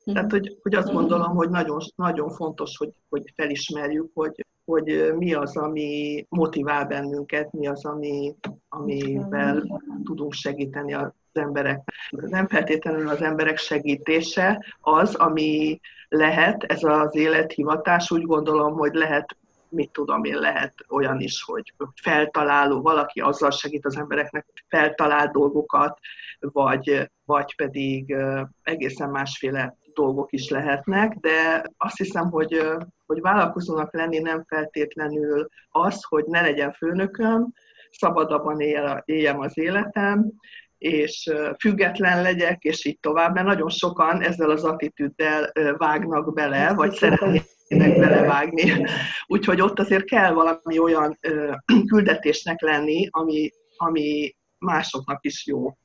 Tehát, 0.03 0.31
hogy, 0.31 0.57
hogy 0.62 0.75
azt 0.75 0.91
gondolom, 0.91 1.36
hogy 1.36 1.50
nagyon, 1.50 1.79
nagyon 1.95 2.29
fontos, 2.29 2.77
hogy, 2.77 2.93
hogy 3.10 3.33
felismerjük, 3.36 4.12
hogy, 4.13 4.45
hogy 4.65 5.13
mi 5.17 5.33
az, 5.33 5.57
ami 5.57 6.25
motivál 6.29 6.86
bennünket, 6.86 7.51
mi 7.51 7.67
az, 7.67 7.86
ami, 7.86 8.36
amivel 8.69 9.81
tudunk 10.03 10.33
segíteni 10.33 10.93
az 10.93 11.12
emberek. 11.33 11.93
Nem 12.10 12.48
feltétlenül 12.48 13.10
az 13.10 13.22
emberek 13.22 13.57
segítése 13.57 14.65
az, 14.81 15.15
ami 15.15 15.79
lehet, 16.07 16.63
ez 16.63 16.83
az 16.83 17.15
élethivatás, 17.15 18.12
úgy 18.12 18.24
gondolom, 18.24 18.74
hogy 18.74 18.93
lehet 18.93 19.38
mit 19.69 19.91
tudom 19.91 20.24
én, 20.24 20.36
lehet 20.36 20.74
olyan 20.89 21.19
is, 21.19 21.43
hogy 21.43 21.74
feltaláló, 22.01 22.81
valaki 22.81 23.19
azzal 23.19 23.51
segít 23.51 23.86
az 23.86 23.98
embereknek, 23.98 24.45
feltalál 24.67 25.31
dolgokat, 25.31 26.00
vagy, 26.39 27.12
vagy 27.25 27.55
pedig 27.55 28.15
egészen 28.62 29.10
másféle 29.10 29.77
dolgok 29.93 30.31
is 30.31 30.50
lehetnek, 30.50 31.13
de 31.13 31.63
azt 31.77 31.97
hiszem, 31.97 32.29
hogy, 32.29 32.62
hogy 33.05 33.21
vállalkozónak 33.21 33.93
lenni 33.93 34.19
nem 34.19 34.43
feltétlenül 34.47 35.47
az, 35.69 36.03
hogy 36.03 36.23
ne 36.25 36.41
legyen 36.41 36.71
főnököm, 36.71 37.53
szabadabban 37.91 38.59
él, 38.59 39.01
éljem 39.05 39.39
az 39.39 39.57
életem, 39.57 40.31
és 40.77 41.31
független 41.59 42.21
legyek, 42.21 42.63
és 42.63 42.85
így 42.85 43.00
tovább, 43.00 43.33
mert 43.33 43.47
nagyon 43.47 43.69
sokan 43.69 44.21
ezzel 44.21 44.50
az 44.50 44.63
attitűddel 44.63 45.51
vágnak 45.77 46.33
bele, 46.33 46.73
vagy 46.73 46.93
szeretnének 46.93 48.00
belevágni. 48.00 48.85
Úgyhogy 49.27 49.62
ott 49.62 49.79
azért 49.79 50.05
kell 50.05 50.33
valami 50.33 50.79
olyan 50.79 51.19
küldetésnek 51.91 52.62
lenni, 52.62 53.07
ami, 53.12 53.50
ami 53.75 54.35
másoknak 54.57 55.25
is 55.25 55.45
jó. 55.45 55.77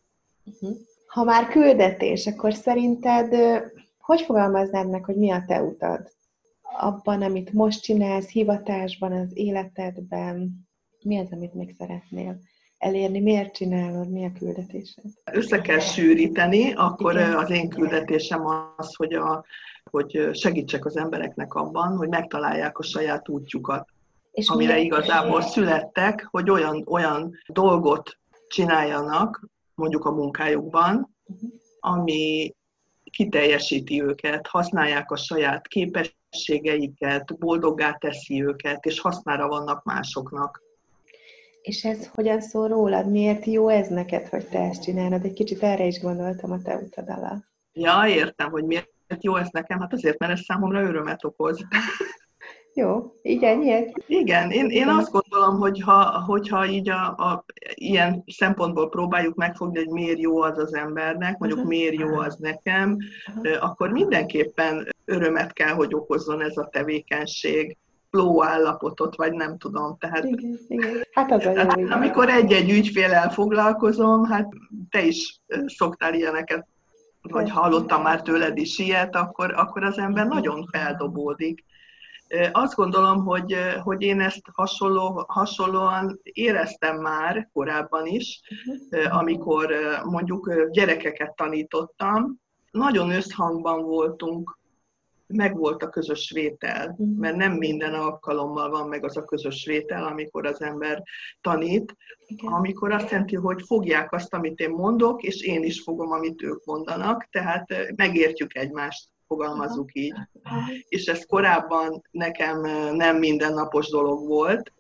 Ha 1.06 1.24
már 1.24 1.48
küldetés, 1.48 2.26
akkor 2.26 2.54
szerinted 2.54 3.34
hogy 4.08 4.20
fogalmaznád 4.20 4.90
meg, 4.90 5.04
hogy 5.04 5.16
mi 5.16 5.30
a 5.30 5.44
te 5.46 5.62
utad? 5.62 6.12
Abban, 6.62 7.22
amit 7.22 7.52
most 7.52 7.82
csinálsz, 7.82 8.28
hivatásban, 8.28 9.12
az 9.12 9.30
életedben, 9.34 10.66
mi 11.02 11.18
az, 11.18 11.32
amit 11.32 11.54
még 11.54 11.74
szeretnél 11.78 12.38
elérni? 12.78 13.20
Miért 13.20 13.54
csinálod? 13.54 14.10
Mi 14.10 14.24
a 14.24 14.32
küldetésed? 14.38 15.04
Össze 15.32 15.60
kell 15.60 15.78
sűríteni, 15.78 16.72
akkor 16.72 17.14
Igen. 17.14 17.36
az 17.36 17.50
én 17.50 17.68
küldetésem 17.68 18.46
az, 18.76 18.94
hogy, 18.94 19.14
a, 19.14 19.44
hogy 19.90 20.28
segítsek 20.32 20.84
az 20.84 20.96
embereknek 20.96 21.54
abban, 21.54 21.96
hogy 21.96 22.08
megtalálják 22.08 22.78
a 22.78 22.82
saját 22.82 23.28
útjukat. 23.28 23.88
És 24.30 24.48
amire 24.48 24.72
miért? 24.72 24.86
igazából 24.86 25.40
születtek, 25.40 26.28
hogy 26.30 26.50
olyan, 26.50 26.84
olyan 26.86 27.34
dolgot 27.46 28.18
csináljanak, 28.48 29.48
mondjuk 29.74 30.04
a 30.04 30.10
munkájukban, 30.10 31.14
uh-huh. 31.24 31.50
ami 31.80 32.52
kiteljesíti 33.10 34.02
őket, 34.02 34.46
használják 34.46 35.10
a 35.10 35.16
saját 35.16 35.66
képességeiket, 35.66 37.38
boldoggá 37.38 37.92
teszi 37.92 38.44
őket, 38.44 38.84
és 38.84 39.00
hasznára 39.00 39.48
vannak 39.48 39.84
másoknak. 39.84 40.62
És 41.62 41.84
ez 41.84 42.06
hogyan 42.06 42.40
szól 42.40 42.68
rólad? 42.68 43.10
Miért 43.10 43.44
jó 43.44 43.68
ez 43.68 43.88
neked, 43.88 44.28
hogy 44.28 44.46
te 44.46 44.58
ezt 44.58 44.82
csinálod? 44.82 45.24
Egy 45.24 45.32
kicsit 45.32 45.62
erre 45.62 45.84
is 45.84 46.00
gondoltam 46.00 46.50
a 46.50 46.62
te 46.62 46.74
utad 46.76 47.08
alá. 47.08 47.44
Ja, 47.72 48.04
értem, 48.06 48.50
hogy 48.50 48.64
miért 48.64 48.90
jó 49.20 49.36
ez 49.36 49.48
nekem. 49.50 49.80
Hát 49.80 49.92
azért, 49.92 50.18
mert 50.18 50.32
ez 50.32 50.40
számomra 50.40 50.82
örömet 50.82 51.24
okoz. 51.24 51.60
Jó, 52.78 53.12
így 53.23 53.42
ennyi? 53.42 53.87
Igen, 54.06 54.50
én, 54.50 54.68
én 54.68 54.88
azt 54.88 55.11
gondolom, 55.11 55.58
hogy 55.58 55.80
ha, 55.80 56.23
hogyha 56.26 56.66
így 56.66 56.90
a, 56.90 57.06
a, 57.06 57.44
ilyen 57.75 58.25
szempontból 58.26 58.88
próbáljuk 58.88 59.35
megfogni, 59.35 59.78
hogy 59.78 59.88
miért 59.88 60.18
jó 60.18 60.42
az 60.42 60.58
az 60.58 60.75
embernek, 60.75 61.38
mondjuk 61.38 61.61
uh-huh. 61.61 61.76
miért 61.76 61.94
jó 61.94 62.16
az 62.16 62.37
nekem, 62.37 62.97
uh-huh. 63.37 63.64
akkor 63.64 63.90
mindenképpen 63.90 64.88
örömet 65.04 65.52
kell, 65.52 65.75
hogy 65.75 65.94
okozzon 65.94 66.42
ez 66.42 66.56
a 66.56 66.68
tevékenység 66.73 67.76
flow 68.11 68.42
állapotot, 68.42 69.16
vagy 69.16 69.32
nem 69.32 69.58
tudom. 69.58 69.97
Tehát, 69.99 70.25
igen, 70.25 70.58
igen. 70.68 71.00
Hát 71.12 71.32
az 71.32 71.42
tehát 71.42 71.78
jó, 71.78 71.87
amikor 71.87 72.28
egy-egy 72.28 72.70
ügyfélel 72.70 73.30
foglalkozom, 73.30 74.25
hát 74.25 74.49
te 74.90 75.02
is 75.02 75.40
szoktál 75.66 76.14
ilyeneket, 76.14 76.66
vagy 77.23 77.50
hallottam 77.50 78.02
már 78.02 78.23
tőled 78.23 78.58
is 78.58 78.78
ilyet, 78.78 79.16
akkor, 79.16 79.52
akkor 79.56 79.85
az 79.85 79.99
ember 79.99 80.26
nagyon 80.26 80.68
feldobódik. 80.73 81.64
Azt 82.52 82.75
gondolom, 82.75 83.25
hogy, 83.25 83.56
hogy 83.82 84.02
én 84.02 84.20
ezt 84.20 84.42
hasonló, 84.52 85.25
hasonlóan 85.28 86.20
éreztem 86.23 87.00
már 87.00 87.49
korábban 87.52 88.06
is, 88.06 88.40
uh-huh. 88.90 89.16
amikor 89.16 89.75
mondjuk 90.04 90.70
gyerekeket 90.70 91.37
tanítottam. 91.37 92.40
Nagyon 92.70 93.11
összhangban 93.11 93.82
voltunk, 93.82 94.58
meg 95.26 95.56
volt 95.56 95.82
a 95.82 95.88
közös 95.88 96.30
vétel, 96.30 96.88
uh-huh. 96.88 97.16
mert 97.18 97.37
nem 97.37 97.52
minden 97.52 97.94
alkalommal 97.94 98.70
van 98.70 98.88
meg 98.88 99.04
az 99.04 99.16
a 99.16 99.25
közös 99.25 99.64
vétel, 99.66 100.04
amikor 100.04 100.47
az 100.47 100.62
ember 100.62 101.02
tanít, 101.40 101.97
Igen. 102.26 102.52
amikor 102.52 102.92
azt 102.92 103.11
jelenti, 103.11 103.37
hogy 103.37 103.62
fogják 103.66 104.12
azt, 104.12 104.35
amit 104.35 104.61
én 104.61 104.70
mondok, 104.70 105.23
és 105.23 105.42
én 105.42 105.62
is 105.62 105.82
fogom, 105.82 106.11
amit 106.11 106.42
ők 106.42 106.64
mondanak, 106.64 107.28
tehát 107.30 107.94
megértjük 107.97 108.54
egymást 108.54 109.08
fogalmazzuk 109.28 109.94
így. 109.94 110.14
És 110.88 111.06
ez 111.06 111.26
korábban 111.26 112.02
nekem 112.11 112.61
nem 112.94 113.16
mindennapos 113.16 113.88
dolog 113.88 114.26
volt, 114.26 114.73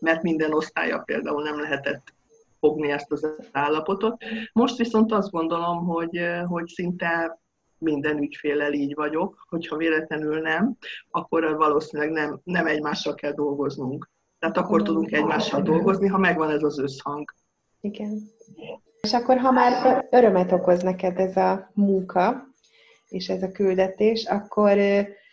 mert 0.00 0.22
minden 0.22 0.52
osztálya 0.52 0.98
például 0.98 1.42
nem 1.42 1.60
lehetett 1.60 2.12
fogni 2.60 2.90
ezt 2.90 3.12
az 3.12 3.26
állapotot. 3.52 4.24
Most 4.52 4.76
viszont 4.76 5.12
azt 5.12 5.30
gondolom, 5.30 5.86
hogy, 5.86 6.20
hogy 6.46 6.66
szinte 6.66 7.38
minden 7.78 8.18
ügyfélel 8.18 8.72
így 8.72 8.94
vagyok, 8.94 9.46
hogyha 9.48 9.76
véletlenül 9.76 10.40
nem, 10.40 10.76
akkor 11.10 11.56
valószínűleg 11.56 12.12
nem, 12.12 12.40
nem 12.44 12.66
egymással 12.66 13.14
kell 13.14 13.32
dolgoznunk. 13.32 14.10
Tehát 14.38 14.56
akkor 14.56 14.82
tudunk 14.82 15.12
egymással 15.12 15.62
dolgozni, 15.62 16.06
ha 16.08 16.18
megvan 16.18 16.50
ez 16.50 16.62
az 16.62 16.78
összhang. 16.78 17.34
Igen. 17.80 18.20
És 19.00 19.12
akkor, 19.12 19.38
ha 19.38 19.50
már 19.50 20.06
örömet 20.10 20.52
okoz 20.52 20.82
neked 20.82 21.18
ez 21.18 21.36
a 21.36 21.70
munka, 21.74 22.47
és 23.08 23.28
ez 23.28 23.42
a 23.42 23.50
küldetés, 23.50 24.24
akkor 24.24 24.78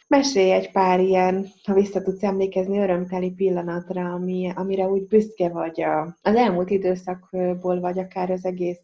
mesélj 0.07 0.51
egy 0.51 0.71
pár 0.71 0.99
ilyen, 0.99 1.47
ha 1.63 1.73
vissza 1.73 2.01
tudsz 2.01 2.23
emlékezni, 2.23 2.79
örömteli 2.79 3.31
pillanatra, 3.31 4.13
ami, 4.13 4.51
amire 4.55 4.87
úgy 4.87 5.07
büszke 5.07 5.49
vagy 5.49 5.81
a, 5.81 6.17
az 6.21 6.35
elmúlt 6.35 6.69
időszakból, 6.69 7.79
vagy 7.79 7.99
akár 7.99 8.31
az 8.31 8.45
egész 8.45 8.79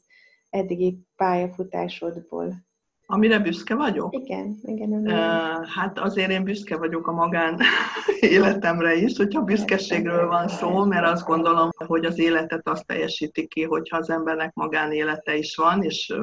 eddigi 0.50 1.06
pályafutásodból. 1.16 2.70
Amire 3.14 3.40
büszke 3.40 3.76
vagyok? 3.76 4.14
Igen, 4.14 4.58
igen. 4.62 4.92
Uh, 4.92 5.68
hát 5.68 6.00
azért 6.00 6.32
én 6.32 6.44
büszke 6.44 6.78
vagyok 6.78 7.08
a 7.08 7.12
magán 7.12 7.60
életemre 8.20 8.96
is, 8.96 9.18
hogyha 9.18 9.42
büszkeségről 9.42 10.28
van 10.28 10.48
szó, 10.48 10.86
mert 10.86 11.06
azt 11.06 11.26
gondolom, 11.26 11.70
hogy 11.88 12.06
az 12.06 12.20
életet 12.20 12.68
azt 12.68 12.86
teljesíti 12.86 13.48
ki, 13.48 13.64
hogyha 13.64 13.98
az 13.98 14.10
embernek 14.10 14.54
magánélete 14.54 15.36
is 15.36 15.56
van, 15.56 15.84
és 15.84 16.14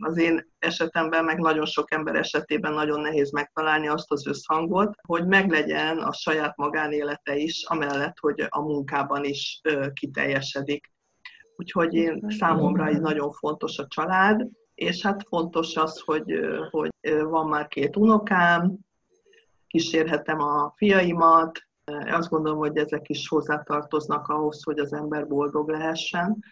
az 0.00 0.18
én 0.18 0.52
esetemben, 0.58 1.24
meg 1.24 1.38
nagyon 1.38 1.66
sok 1.66 1.92
ember 1.92 2.14
esetében 2.14 2.72
nagyon 2.72 3.00
nehéz 3.00 3.30
megtalálni 3.30 3.88
azt 3.88 4.12
az 4.12 4.26
összhangot, 4.26 4.94
hogy 5.06 5.26
meglegyen 5.26 5.98
a 5.98 6.12
saját 6.12 6.56
magánélete 6.56 7.36
is, 7.36 7.64
amellett, 7.64 8.18
hogy 8.20 8.46
a 8.48 8.60
munkában 8.60 9.24
is 9.24 9.60
kiteljesedik. 9.92 10.90
Úgyhogy 11.56 11.94
én 11.94 12.26
számomra 12.38 12.90
így 12.90 13.00
nagyon 13.00 13.30
fontos 13.30 13.78
a 13.78 13.86
család, 13.88 14.48
és 14.76 15.02
hát 15.02 15.26
fontos 15.28 15.76
az, 15.76 16.00
hogy, 16.04 16.40
hogy 16.70 16.90
van 17.22 17.48
már 17.48 17.68
két 17.68 17.96
unokám, 17.96 18.78
kísérhetem 19.66 20.40
a 20.40 20.72
fiaimat, 20.76 21.60
azt 22.06 22.28
gondolom, 22.28 22.58
hogy 22.58 22.76
ezek 22.76 23.08
is 23.08 23.28
hozzátartoznak 23.28 24.28
ahhoz, 24.28 24.62
hogy 24.64 24.78
az 24.78 24.92
ember 24.92 25.26
boldog 25.26 25.68
lehessen. 25.68 26.44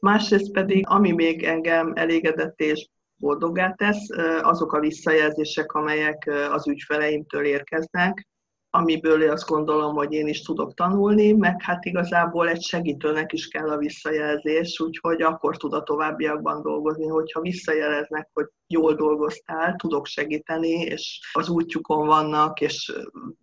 Másrészt 0.00 0.50
pedig, 0.50 0.88
ami 0.88 1.12
még 1.12 1.42
engem 1.42 1.92
elégedett 1.94 2.60
és 2.60 2.88
boldogá 3.16 3.72
tesz, 3.72 4.08
azok 4.42 4.72
a 4.72 4.80
visszajelzések, 4.80 5.72
amelyek 5.72 6.30
az 6.50 6.68
ügyfeleimtől 6.68 7.44
érkeznek, 7.44 8.28
amiből 8.74 9.30
azt 9.30 9.48
gondolom, 9.48 9.94
hogy 9.94 10.12
én 10.12 10.26
is 10.26 10.42
tudok 10.42 10.74
tanulni, 10.74 11.32
meg 11.32 11.62
hát 11.62 11.84
igazából 11.84 12.48
egy 12.48 12.62
segítőnek 12.62 13.32
is 13.32 13.48
kell 13.48 13.70
a 13.70 13.76
visszajelzés, 13.76 14.80
úgyhogy 14.80 15.22
akkor 15.22 15.56
tud 15.56 15.72
a 15.72 15.82
továbbiakban 15.82 16.62
dolgozni, 16.62 17.06
hogyha 17.06 17.40
visszajeleznek, 17.40 18.28
hogy 18.32 18.46
jól 18.66 18.94
dolgoztál, 18.94 19.76
tudok 19.76 20.06
segíteni, 20.06 20.70
és 20.70 21.20
az 21.32 21.48
útjukon 21.48 22.06
vannak, 22.06 22.60
és 22.60 22.92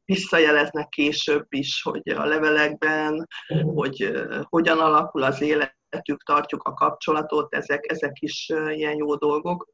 visszajeleznek 0.06 0.90
később 0.90 1.46
is, 1.50 1.82
hogy 1.82 2.10
a 2.10 2.26
levelekben, 2.26 3.28
hogy 3.64 4.12
hogyan 4.50 4.80
alakul 4.80 5.24
az 5.24 5.42
élet, 5.42 5.80
szeretjük, 5.90 6.24
tartjuk 6.24 6.64
a 6.64 6.74
kapcsolatot, 6.74 7.56
ezek, 7.56 7.92
ezek 7.92 8.22
is 8.22 8.50
ilyen 8.70 8.96
jó 8.96 9.16
dolgok. 9.16 9.68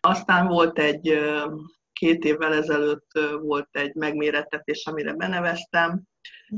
Aztán 0.00 0.46
volt 0.46 0.78
egy 0.78 1.18
két 2.02 2.24
évvel 2.24 2.54
ezelőtt 2.54 3.10
volt 3.42 3.68
egy 3.72 3.94
megmérettetés, 3.94 4.86
amire 4.86 5.12
beneveztem, 5.14 6.02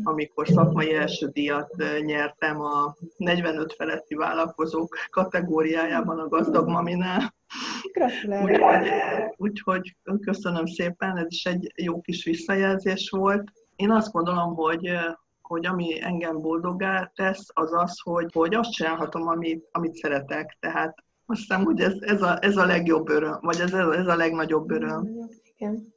amikor 0.02 0.48
szakmai 0.48 0.94
első 0.94 1.26
díjat 1.26 1.76
nyertem 2.00 2.60
a 2.60 2.94
45 3.16 3.72
feletti 3.72 4.14
vállalkozók 4.14 4.96
kategóriájában 5.10 6.18
a 6.18 6.28
Gazdag 6.28 6.68
Maminál. 6.68 7.34
Úgyhogy, 8.42 8.92
úgyhogy 9.36 9.96
köszönöm 10.20 10.66
szépen, 10.66 11.16
ez 11.16 11.26
is 11.28 11.44
egy 11.44 11.72
jó 11.76 12.00
kis 12.00 12.24
visszajelzés 12.24 13.10
volt. 13.10 13.52
Én 13.76 13.90
azt 13.90 14.12
gondolom, 14.12 14.54
hogy 14.54 14.98
hogy 15.42 15.66
ami 15.66 16.02
engem 16.02 16.40
boldogá 16.40 17.12
tesz, 17.14 17.46
az 17.52 17.72
az, 17.72 18.00
hogy, 18.02 18.32
hogy 18.32 18.54
azt 18.54 18.72
csinálhatom, 18.72 19.28
amit, 19.28 19.68
amit 19.72 19.94
szeretek. 19.94 20.56
Tehát 20.60 21.04
azt 21.26 21.40
hiszem, 21.40 21.64
hogy 21.64 21.80
ez, 21.80 21.94
ez, 22.00 22.22
a, 22.22 22.38
ez 22.40 22.56
a 22.56 22.66
legjobb 22.66 23.08
öröm, 23.08 23.38
vagy 23.40 23.60
ez, 23.60 23.72
ez 23.72 24.06
a 24.06 24.16
legnagyobb 24.16 24.70
öröm. 24.70 25.08
Igen. 25.56 25.94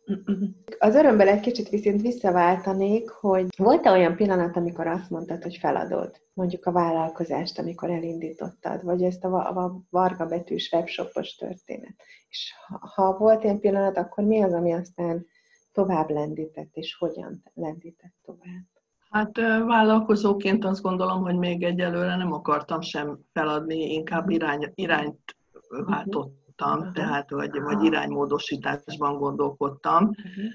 Az 0.80 0.96
örömben 0.96 1.28
egy 1.28 1.40
kicsit 1.40 1.70
viszont 1.70 2.02
visszaváltanék, 2.02 3.10
hogy 3.10 3.48
volt-e 3.58 3.92
olyan 3.92 4.16
pillanat, 4.16 4.56
amikor 4.56 4.88
azt 4.88 5.10
mondtad, 5.10 5.44
hogy 5.44 5.58
feladod? 5.58 6.22
Mondjuk 6.34 6.66
a 6.66 6.72
vállalkozást, 6.72 7.60
amikor 7.60 7.90
elindítottad, 7.90 8.84
vagy 8.84 9.04
ezt 9.04 9.24
a, 9.24 9.64
a 9.64 9.82
varga 9.90 10.26
betűs 10.26 10.72
webshopos 10.72 11.36
történet. 11.36 11.96
És 12.30 12.54
ha, 12.68 12.88
ha 12.96 13.18
volt 13.18 13.44
ilyen 13.44 13.60
pillanat, 13.60 13.98
akkor 13.98 14.24
mi 14.24 14.42
az, 14.42 14.54
ami 14.54 14.74
aztán 14.74 15.26
tovább 15.72 16.10
lendített, 16.10 16.76
és 16.76 16.96
hogyan 16.96 17.44
lendített 17.54 18.16
tovább? 18.22 18.77
Hát 19.10 19.38
vállalkozóként 19.66 20.66
azt 20.66 20.82
gondolom, 20.82 21.22
hogy 21.22 21.36
még 21.36 21.64
egyelőre 21.64 22.16
nem 22.16 22.34
akartam 22.34 22.82
sem 22.82 23.20
feladni, 23.34 23.94
inkább 23.94 24.30
irány, 24.30 24.72
irányt 24.76 25.36
váltott 25.70 26.46
gondolkodtam, 26.58 26.80
uh-huh. 26.80 26.94
tehát 26.94 27.30
vagy, 27.30 27.62
vagy 27.62 27.84
iránymódosításban 27.84 29.18
gondolkodtam. 29.18 30.04
Uh-huh. 30.04 30.46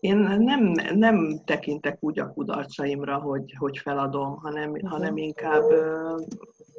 Én 0.00 0.16
nem, 0.18 0.72
nem 0.94 1.40
tekintek 1.44 1.96
úgy 2.00 2.18
a 2.18 2.32
kudarcaimra, 2.32 3.16
hogy, 3.16 3.54
hogy 3.58 3.78
feladom, 3.78 4.36
hanem, 4.36 4.70
uh-huh. 4.70 4.90
hanem 4.90 5.16
inkább 5.16 5.62
uh, 5.62 6.20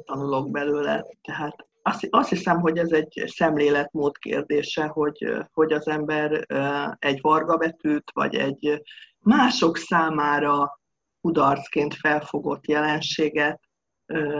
tanulok 0.04 0.50
belőle. 0.50 1.06
Tehát 1.22 1.66
azt, 1.82 2.06
azt 2.10 2.28
hiszem, 2.28 2.60
hogy 2.60 2.78
ez 2.78 2.90
egy 2.90 3.24
szemléletmód 3.26 4.18
kérdése, 4.18 4.86
hogy, 4.86 5.26
hogy 5.52 5.72
az 5.72 5.88
ember 5.88 6.46
egy 6.98 7.20
vargabetűt, 7.20 8.10
vagy 8.14 8.34
egy 8.34 8.82
mások 9.18 9.76
számára 9.76 10.80
kudarcként 11.26 11.94
felfogott 11.94 12.66
jelenséget 12.66 13.60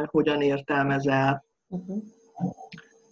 hogyan 0.06 0.42
értelmezel. 0.42 1.44
Uh-huh 1.68 2.02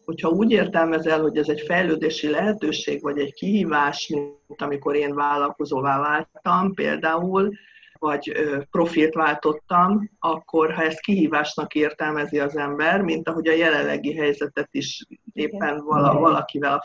hogyha 0.04 0.28
úgy 0.28 0.50
értelmezel, 0.50 1.20
hogy 1.20 1.36
ez 1.36 1.48
egy 1.48 1.60
fejlődési 1.60 2.30
lehetőség, 2.30 3.02
vagy 3.02 3.18
egy 3.18 3.34
kihívás, 3.34 4.08
mint 4.08 4.62
amikor 4.62 4.94
én 4.94 5.14
vállalkozóvá 5.14 6.00
váltam 6.00 6.74
például, 6.74 7.52
vagy 7.98 8.32
profilt 8.70 9.14
váltottam, 9.14 10.10
akkor 10.18 10.72
ha 10.72 10.82
ezt 10.82 11.00
kihívásnak 11.00 11.74
értelmezi 11.74 12.38
az 12.38 12.56
ember, 12.56 13.00
mint 13.00 13.28
ahogy 13.28 13.48
a 13.48 13.54
jelenlegi 13.54 14.14
helyzetet 14.14 14.68
is 14.70 15.06
éppen 15.32 15.84
vala, 15.84 16.20
valakivel 16.20 16.72
a 16.72 16.84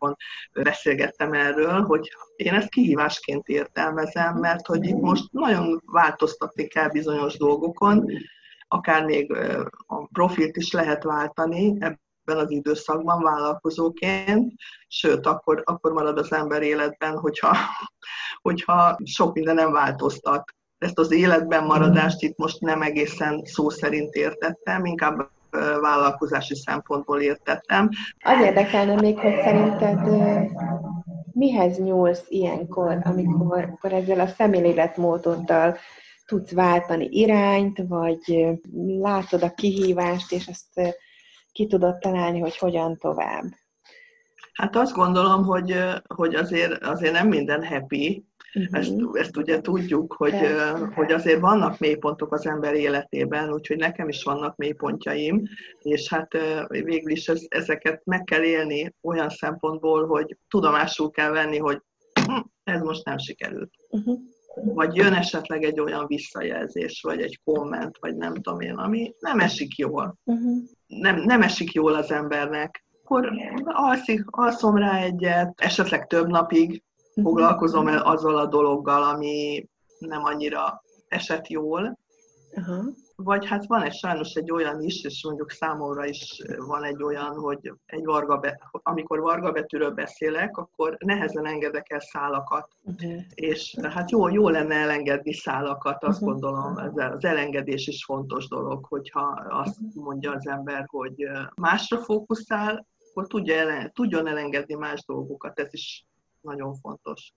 Facebookon 0.00 0.16
beszélgettem 0.52 1.32
erről, 1.32 1.82
hogy 1.82 2.10
én 2.36 2.54
ezt 2.54 2.68
kihívásként 2.68 3.48
értelmezem, 3.48 4.36
mert 4.36 4.66
hogy 4.66 4.84
itt 4.84 5.00
most 5.00 5.32
nagyon 5.32 5.82
változtatni 5.86 6.66
kell 6.66 6.88
bizonyos 6.88 7.36
dolgokon, 7.36 8.06
akár 8.68 9.04
még 9.04 9.32
a 9.86 10.06
profilt 10.12 10.56
is 10.56 10.72
lehet 10.72 11.02
váltani, 11.02 11.76
ebben 11.78 12.44
az 12.44 12.50
időszakban 12.50 13.22
vállalkozóként, 13.22 14.52
sőt, 14.88 15.26
akkor, 15.26 15.62
akkor 15.64 15.92
marad 15.92 16.18
az 16.18 16.32
ember 16.32 16.62
életben, 16.62 17.18
hogyha, 17.18 17.56
hogyha 18.42 18.96
sok 19.04 19.34
minden 19.34 19.54
nem 19.54 19.72
változtat. 19.72 20.54
Ezt 20.78 20.98
az 20.98 21.12
életben 21.12 21.64
maradást 21.64 22.22
itt 22.22 22.36
most 22.36 22.60
nem 22.60 22.82
egészen 22.82 23.44
szó 23.44 23.68
szerint 23.68 24.14
értettem, 24.14 24.84
inkább 24.84 25.30
vállalkozási 25.80 26.54
szempontból 26.54 27.20
értettem. 27.20 27.88
Az 28.24 28.44
érdekelne 28.44 28.94
még, 28.94 29.18
hogy 29.18 29.40
szerinted 29.42 29.98
mihez 31.32 31.78
nyúlsz 31.78 32.24
ilyenkor, 32.28 32.98
amikor, 33.02 33.64
amikor 33.64 33.92
ezzel 33.92 34.20
a 34.20 34.26
szemléletmódoddal 34.26 35.76
tudsz 36.26 36.52
váltani 36.52 37.08
irányt, 37.10 37.82
vagy 37.88 38.46
látod 39.00 39.42
a 39.42 39.54
kihívást, 39.54 40.32
és 40.32 40.48
azt 40.48 40.96
ki 41.52 41.66
tudod 41.66 41.98
találni, 41.98 42.40
hogy 42.40 42.56
hogyan 42.56 42.96
tovább? 42.96 43.44
Hát 44.52 44.76
azt 44.76 44.94
gondolom, 44.94 45.44
hogy, 45.44 45.84
hogy 46.14 46.34
azért, 46.34 46.84
azért 46.84 47.12
nem 47.12 47.28
minden 47.28 47.66
happy, 47.66 48.29
Uh-huh. 48.54 48.78
Ezt, 48.78 48.92
ezt 49.12 49.36
ugye 49.36 49.60
tudjuk, 49.60 50.12
hogy, 50.12 50.34
hogy 50.94 51.12
azért 51.12 51.40
vannak 51.40 51.78
mélypontok 51.78 52.32
az 52.32 52.46
ember 52.46 52.74
életében, 52.74 53.52
úgyhogy 53.52 53.76
nekem 53.76 54.08
is 54.08 54.22
vannak 54.22 54.56
mélypontjaim, 54.56 55.42
és 55.82 56.08
hát 56.08 56.28
végül 56.68 57.10
is 57.10 57.28
ez, 57.28 57.42
ezeket 57.48 58.04
meg 58.04 58.24
kell 58.24 58.42
élni 58.42 58.94
olyan 59.02 59.28
szempontból, 59.28 60.06
hogy 60.06 60.36
tudomásul 60.48 61.10
kell 61.10 61.30
venni, 61.30 61.58
hogy 61.58 61.82
hm, 62.26 62.40
ez 62.64 62.80
most 62.80 63.04
nem 63.04 63.18
sikerült. 63.18 63.70
Uh-huh. 63.88 64.18
Vagy 64.54 64.94
jön 64.94 65.12
esetleg 65.12 65.62
egy 65.62 65.80
olyan 65.80 66.06
visszajelzés, 66.06 67.00
vagy 67.02 67.20
egy 67.20 67.40
komment, 67.44 67.96
vagy 68.00 68.16
nem 68.16 68.34
tudom 68.34 68.60
én, 68.60 68.74
ami 68.74 69.14
nem 69.18 69.40
esik 69.40 69.76
jól. 69.76 70.18
Uh-huh 70.24 70.58
nem, 70.90 71.16
nem 71.16 71.42
esik 71.42 71.72
jól 71.72 71.94
az 71.94 72.10
embernek, 72.10 72.84
akkor 73.02 73.30
alszik, 73.64 74.24
alszom 74.26 74.76
rá 74.76 74.96
egyet, 74.96 75.52
esetleg 75.56 76.06
több 76.06 76.28
napig 76.28 76.68
mhm. 76.68 76.76
Foglalkozom 77.22 77.88
el 77.88 78.02
azzal 78.02 78.36
a 78.36 78.46
dologgal, 78.46 79.02
ami 79.02 79.68
nem 79.98 80.24
annyira 80.24 80.82
esett 81.08 81.48
jól. 81.48 81.98
Uh-huh 82.56 82.94
vagy 83.24 83.46
hát 83.46 83.66
van 83.66 83.82
egy 83.82 83.94
sajnos 83.94 84.34
egy 84.34 84.50
olyan 84.50 84.82
is, 84.82 85.04
és 85.04 85.24
mondjuk 85.24 85.50
számomra 85.50 86.04
is 86.06 86.42
van 86.56 86.84
egy 86.84 87.02
olyan, 87.02 87.34
hogy 87.34 87.72
egy 87.86 88.04
varga 88.04 88.36
be, 88.36 88.70
amikor 88.72 89.20
varga 89.20 89.52
betűről 89.52 89.90
beszélek, 89.90 90.56
akkor 90.56 90.96
nehezen 90.98 91.46
engedek 91.46 91.90
el 91.90 92.00
szálakat. 92.00 92.68
Uh-huh. 92.82 93.20
És 93.34 93.76
hát 93.82 94.10
jó, 94.10 94.28
jó 94.28 94.48
lenne 94.48 94.74
elengedni 94.74 95.32
szálakat, 95.32 96.04
azt 96.04 96.22
uh-huh. 96.22 96.32
gondolom, 96.32 96.78
ez 96.78 97.12
az 97.12 97.24
elengedés 97.24 97.86
is 97.86 98.04
fontos 98.04 98.48
dolog, 98.48 98.84
hogyha 98.84 99.44
azt 99.48 99.78
mondja 99.94 100.32
az 100.32 100.46
ember, 100.46 100.84
hogy 100.86 101.28
másra 101.54 101.98
fókuszál, 101.98 102.86
akkor 103.10 103.26
tudja 103.26 103.54
elen, 103.54 103.92
tudjon 103.94 104.26
elengedni 104.26 104.74
más 104.74 105.04
dolgokat, 105.06 105.58
ez 105.58 105.74
is 105.74 106.06
nagyon 106.40 106.74
fontos. 106.74 107.32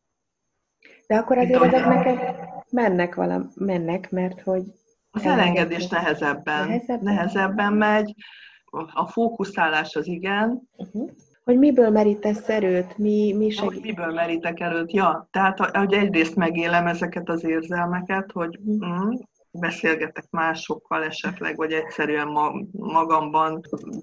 De 1.07 1.15
akkor 1.15 1.37
azért 1.37 1.63
ezek 1.63 1.85
neked 1.85 2.35
mennek, 2.71 3.15
valam, 3.15 3.49
mennek, 3.55 4.11
mert 4.11 4.41
hogy 4.41 4.63
az 5.11 5.25
elengedés 5.25 5.87
nehezebben, 5.87 6.67
nehezebben, 6.67 7.03
nehezebben 7.03 7.73
megy, 7.73 8.15
a 8.93 9.07
fókuszálás 9.07 9.95
az 9.95 10.07
igen. 10.07 10.69
Uh-huh. 10.77 11.09
Hogy 11.43 11.57
miből 11.57 11.89
merítesz 11.89 12.49
erőt? 12.49 12.97
Mi, 12.97 13.33
mi 13.33 13.49
segít? 13.49 13.71
Hogy 13.71 13.81
miből 13.81 14.13
merítek 14.13 14.59
erőt? 14.59 14.93
Ja, 14.93 15.27
tehát 15.31 15.59
hogy 15.59 15.93
egyrészt 15.93 16.35
megélem 16.35 16.87
ezeket 16.87 17.29
az 17.29 17.43
érzelmeket, 17.43 18.31
hogy 18.31 18.59
uh-huh. 18.63 19.05
mm, 19.05 19.13
beszélgetek 19.59 20.29
másokkal 20.29 21.03
esetleg, 21.03 21.55
vagy 21.55 21.71
egyszerűen 21.71 22.27
magamban 22.71 23.61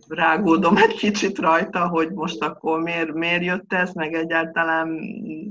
rágódom 0.08 0.76
egy 0.76 0.94
kicsit 0.94 1.38
rajta, 1.38 1.88
hogy 1.88 2.12
most 2.12 2.42
akkor 2.42 2.80
miért, 2.80 3.12
miért 3.12 3.44
jött 3.44 3.72
ez, 3.72 3.92
meg 3.92 4.14
egyáltalán 4.14 4.88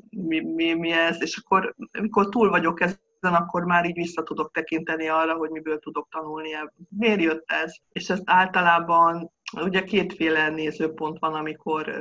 mi, 0.10 0.40
mi, 0.40 0.74
mi 0.74 0.92
ez, 0.92 1.22
és 1.22 1.38
akkor 1.38 1.76
amikor 1.92 2.30
túl 2.30 2.50
vagyok 2.50 2.82
ezen 2.82 3.00
akkor 3.22 3.64
már 3.64 3.86
így 3.86 3.96
vissza 3.96 4.24
tudok 4.24 4.52
tekinteni 4.52 5.08
arra, 5.08 5.34
hogy 5.34 5.50
miből 5.50 5.80
tudok 5.80 6.08
tanulni, 6.10 6.50
miért 6.90 7.22
jött 7.22 7.52
ez. 7.52 7.76
És 7.92 8.10
ezt 8.10 8.24
általában, 8.26 9.32
ugye 9.62 9.84
kétféle 9.84 10.50
nézőpont 10.50 11.20
van, 11.20 11.34
amikor 11.34 12.00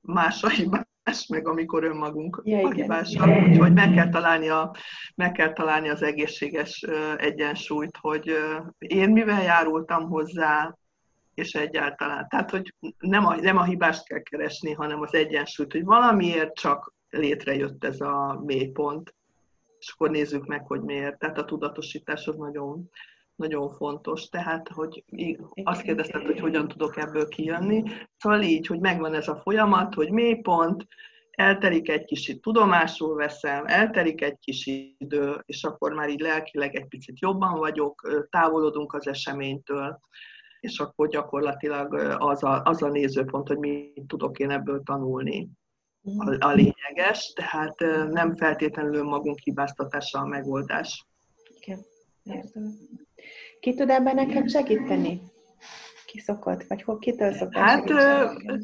más 0.00 0.42
a 0.42 0.85
hibás, 1.06 1.26
meg 1.26 1.48
amikor 1.48 1.84
önmagunk 1.84 2.40
ja, 2.44 2.66
a 2.66 2.70
hibásak. 2.70 3.48
Úgyhogy 3.48 3.72
meg 3.72 3.94
kell, 3.94 4.08
találni 4.08 4.48
a, 4.48 4.74
meg 5.14 5.32
kell 5.32 5.52
találni 5.52 5.88
az 5.88 6.02
egészséges 6.02 6.84
egyensúlyt, 7.16 7.96
hogy 8.00 8.36
én 8.78 9.10
mivel 9.10 9.42
járultam 9.42 10.08
hozzá, 10.08 10.76
és 11.34 11.54
egyáltalán. 11.54 12.26
Tehát, 12.28 12.50
hogy 12.50 12.74
nem 12.98 13.26
a, 13.26 13.34
nem 13.34 13.56
a 13.56 13.64
hibást 13.64 14.06
kell 14.06 14.22
keresni, 14.22 14.72
hanem 14.72 15.00
az 15.00 15.14
egyensúlyt, 15.14 15.72
hogy 15.72 15.84
valamiért 15.84 16.54
csak 16.54 16.94
létrejött 17.10 17.84
ez 17.84 18.00
a 18.00 18.42
mélypont, 18.44 19.14
és 19.78 19.92
akkor 19.92 20.10
nézzük 20.10 20.46
meg, 20.46 20.66
hogy 20.66 20.80
miért. 20.80 21.18
Tehát 21.18 21.38
a 21.38 21.44
tudatosítás 21.44 22.26
az 22.26 22.36
nagyon, 22.36 22.90
nagyon 23.36 23.70
fontos. 23.70 24.28
Tehát, 24.28 24.68
hogy 24.68 25.04
azt 25.64 25.82
kérdezted, 25.82 26.26
hogy 26.26 26.40
hogyan 26.40 26.68
tudok 26.68 26.96
ebből 26.96 27.28
kijönni. 27.28 27.82
Szóval 28.16 28.42
így, 28.42 28.66
hogy 28.66 28.80
megvan 28.80 29.14
ez 29.14 29.28
a 29.28 29.36
folyamat, 29.36 29.94
hogy 29.94 30.10
mélypont, 30.10 30.86
eltelik 31.30 31.88
egy 31.88 32.04
kicsit, 32.04 32.40
tudomásul 32.40 33.14
veszem, 33.14 33.66
eltelik 33.66 34.22
egy 34.22 34.38
kis 34.38 34.66
idő, 34.98 35.42
és 35.46 35.64
akkor 35.64 35.92
már 35.92 36.08
így 36.08 36.20
lelkileg 36.20 36.74
egy 36.74 36.88
picit 36.88 37.20
jobban 37.20 37.58
vagyok, 37.58 38.26
távolodunk 38.30 38.92
az 38.92 39.06
eseménytől, 39.06 40.00
és 40.60 40.78
akkor 40.78 41.08
gyakorlatilag 41.08 41.94
az 42.18 42.42
a, 42.42 42.62
az 42.62 42.82
a 42.82 42.88
nézőpont, 42.88 43.48
hogy 43.48 43.58
mit 43.58 44.02
tudok 44.06 44.38
én 44.38 44.50
ebből 44.50 44.82
tanulni 44.82 45.48
a, 46.16 46.46
a 46.46 46.52
lényeges, 46.52 47.32
tehát 47.34 47.78
nem 48.10 48.36
feltétlenül 48.36 49.02
magunk 49.02 49.38
hibáztatása 49.38 50.18
a 50.18 50.26
megoldás. 50.26 51.06
Igen, 51.60 51.78
értem. 52.22 52.62
Ki 53.60 53.74
tud 53.74 53.90
ebben 53.90 54.14
nekem 54.14 54.46
segíteni? 54.46 55.20
Ki 56.06 56.18
szokott? 56.18 56.66
Vagy 56.66 56.82
hol, 56.82 56.98
kitől 56.98 57.32
szokott 57.32 57.54
Hát 57.54 57.92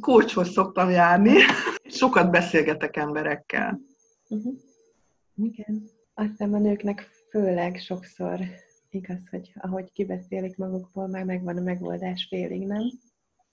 kócshoz 0.00 0.50
szoktam 0.50 0.90
járni. 0.90 1.34
Sokat 2.00 2.30
beszélgetek 2.30 2.96
emberekkel. 2.96 3.80
Uh-huh. 4.28 4.54
Igen. 5.34 5.82
Aztán 6.14 6.54
a 6.54 6.58
nőknek 6.58 7.08
főleg 7.30 7.78
sokszor 7.78 8.38
igaz, 8.90 9.28
hogy 9.30 9.52
ahogy 9.60 9.92
kibeszélik 9.92 10.56
magukból, 10.56 11.06
már 11.06 11.24
megvan 11.24 11.56
a 11.56 11.60
megoldás 11.60 12.26
félig, 12.30 12.66
nem? 12.66 12.82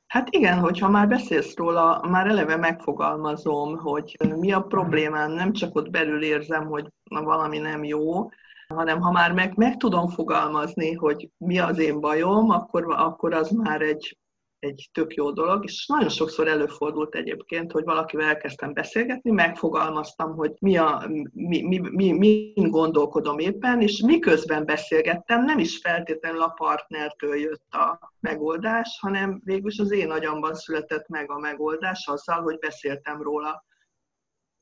Hát 0.07 0.27
igen, 0.29 0.59
hogyha 0.59 0.89
már 0.89 1.07
beszélsz 1.07 1.55
róla, 1.55 2.01
már 2.09 2.27
eleve 2.27 2.55
megfogalmazom, 2.55 3.77
hogy 3.77 4.17
mi 4.37 4.51
a 4.51 4.61
problémám, 4.61 5.31
nem 5.31 5.53
csak 5.53 5.75
ott 5.75 5.89
belül 5.89 6.23
érzem, 6.23 6.65
hogy 6.65 6.87
valami 7.09 7.57
nem 7.57 7.83
jó, 7.83 8.29
hanem 8.75 8.99
ha 8.99 9.11
már 9.11 9.31
meg, 9.31 9.57
meg 9.57 9.77
tudom 9.77 10.07
fogalmazni, 10.07 10.93
hogy 10.93 11.29
mi 11.37 11.59
az 11.59 11.79
én 11.79 11.99
bajom, 11.99 12.49
akkor, 12.49 12.85
akkor 12.89 13.33
az 13.33 13.49
már 13.49 13.81
egy, 13.81 14.17
egy 14.59 14.89
tök 14.93 15.13
jó 15.13 15.31
dolog, 15.31 15.63
és 15.63 15.85
nagyon 15.87 16.09
sokszor 16.09 16.47
előfordult 16.47 17.15
egyébként, 17.15 17.71
hogy 17.71 17.83
valakivel 17.83 18.27
elkezdtem 18.27 18.73
beszélgetni, 18.73 19.31
megfogalmaztam, 19.31 20.35
hogy 20.35 20.53
mi 20.59 20.77
a, 20.77 21.09
mi, 21.33 21.61
mi, 21.61 21.77
mi, 21.77 22.11
mi 22.11 22.53
gondolkodom 22.55 23.39
éppen, 23.39 23.81
és 23.81 24.01
miközben 24.01 24.65
beszélgettem, 24.65 25.45
nem 25.45 25.59
is 25.59 25.77
feltétlenül 25.77 26.41
a 26.41 26.53
partnertől 26.55 27.35
jött 27.35 27.73
a 27.73 28.13
megoldás, 28.19 28.97
hanem 29.01 29.41
végül 29.43 29.71
az 29.77 29.91
én 29.91 30.11
agyamban 30.11 30.53
született 30.53 31.07
meg 31.07 31.31
a 31.31 31.39
megoldás 31.39 32.07
azzal, 32.07 32.41
hogy 32.41 32.59
beszéltem 32.59 33.21
róla. 33.21 33.63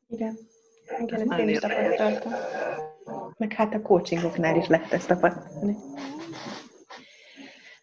Igen. 0.07 0.37
Igen, 0.99 1.21
ezt 1.21 1.39
én 1.39 1.49
is 1.49 1.59
tapasztaltam. 1.59 2.31
Meg 3.37 3.53
hát 3.53 3.73
a 3.73 3.81
coachingoknál 3.81 4.57
is 4.57 4.67
lehet 4.67 4.91
ezt 4.91 5.07
tapasztalni. 5.07 5.75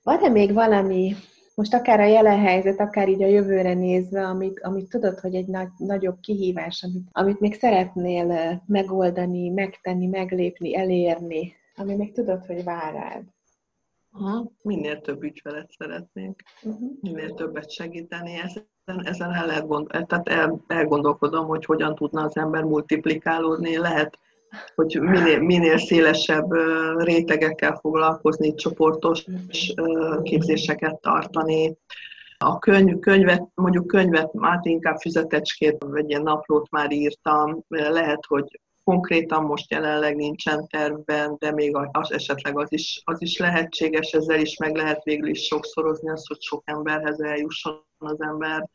Van-e 0.02 0.28
még 0.28 0.52
valami, 0.52 1.14
most 1.54 1.74
akár 1.74 2.00
a 2.00 2.06
jelen 2.06 2.38
helyzet, 2.38 2.80
akár 2.80 3.08
így 3.08 3.22
a 3.22 3.26
jövőre 3.26 3.74
nézve, 3.74 4.26
amit, 4.26 4.60
amit 4.60 4.88
tudod, 4.88 5.18
hogy 5.18 5.34
egy 5.34 5.46
nagy, 5.46 5.68
nagyobb 5.76 6.20
kihívás, 6.20 6.82
amit, 6.82 7.08
amit 7.12 7.40
még 7.40 7.54
szeretnél 7.54 8.62
megoldani, 8.66 9.48
megtenni, 9.48 10.06
meglépni, 10.06 10.76
elérni, 10.76 11.54
ami 11.76 11.94
még 11.94 12.12
tudod, 12.12 12.44
hogy 12.44 12.64
vár 12.64 12.92
rád? 12.92 13.22
Aha, 14.12 14.52
minél 14.62 15.00
több 15.00 15.22
ügyfelet 15.22 15.70
szeretnénk, 15.70 16.42
uh-huh. 16.62 16.90
minél 17.00 17.34
többet 17.34 17.70
segíteni. 17.70 18.32
Ezen, 18.32 18.72
ezen 18.84 19.32
el 19.32 19.46
lehet 19.46 19.66
gond, 19.66 19.86
tehát 19.86 20.28
el, 20.28 20.64
elgondolkodom, 20.66 21.46
hogy 21.46 21.64
hogyan 21.64 21.94
tudna 21.94 22.22
az 22.22 22.36
ember 22.36 22.62
multiplikálódni. 22.62 23.76
Lehet 23.76 24.18
hogy 24.74 25.00
minél, 25.00 25.40
minél 25.40 25.78
szélesebb 25.78 26.52
rétegekkel 26.96 27.78
foglalkozni, 27.80 28.54
csoportos 28.54 29.24
képzéseket 30.22 31.00
tartani. 31.00 31.76
A 32.38 32.58
könyv, 32.58 32.98
könyvet, 32.98 33.42
mondjuk 33.54 33.86
könyvet, 33.86 34.30
hát 34.40 34.64
inkább 34.64 34.96
füzetecskét, 34.96 35.84
vagy 35.88 36.08
ilyen 36.08 36.22
naplót 36.22 36.70
már 36.70 36.92
írtam. 36.92 37.64
Lehet, 37.68 38.24
hogy 38.26 38.60
konkrétan 38.84 39.44
most 39.44 39.70
jelenleg 39.70 40.16
nincsen 40.16 40.66
tervben, 40.66 41.36
de 41.38 41.52
még 41.52 41.76
az 41.92 42.12
esetleg 42.12 42.58
az 42.58 42.72
is, 42.72 43.02
az 43.04 43.22
is 43.22 43.38
lehetséges, 43.38 44.12
ezzel 44.12 44.40
is 44.40 44.56
meg 44.56 44.74
lehet 44.74 45.02
végül 45.02 45.28
is 45.28 45.44
sokszorozni 45.44 46.10
azt, 46.10 46.26
hogy 46.26 46.40
sok 46.40 46.62
emberhez 46.64 47.20
eljusson 47.20 47.84
az 47.98 48.20
ember. 48.20 48.68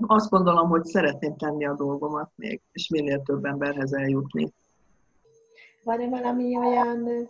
Azt 0.00 0.30
gondolom, 0.30 0.68
hogy 0.68 0.84
szeretném 0.84 1.36
tenni 1.36 1.66
a 1.66 1.74
dolgomat 1.74 2.30
még, 2.34 2.60
és 2.72 2.88
minél 2.88 3.22
több 3.22 3.44
emberhez 3.44 3.92
eljutni. 3.92 4.52
Van-e 5.82 6.08
valami 6.08 6.56
olyan 6.56 7.28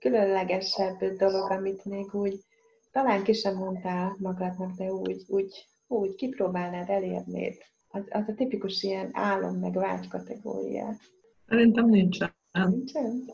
különlegesebb 0.00 1.04
dolog, 1.16 1.50
amit 1.50 1.84
még 1.84 2.14
úgy, 2.14 2.40
talán 2.92 3.22
ki 3.22 3.32
sem 3.32 3.56
mondtál 3.56 4.16
magadnak, 4.18 4.70
de 4.76 4.92
úgy, 4.92 5.24
úgy, 5.28 5.66
úgy 5.86 6.14
kipróbálnád, 6.14 6.88
elérnéd? 6.88 7.54
Az, 7.90 8.02
az 8.10 8.22
a 8.26 8.34
tipikus 8.34 8.82
ilyen 8.82 9.10
álom 9.12 9.54
meg 9.54 9.72
vágy 9.72 10.08
kategória. 10.08 10.96
Szerintem 11.48 11.88
nincsen. 11.88 12.36
Nincsen? 12.52 13.24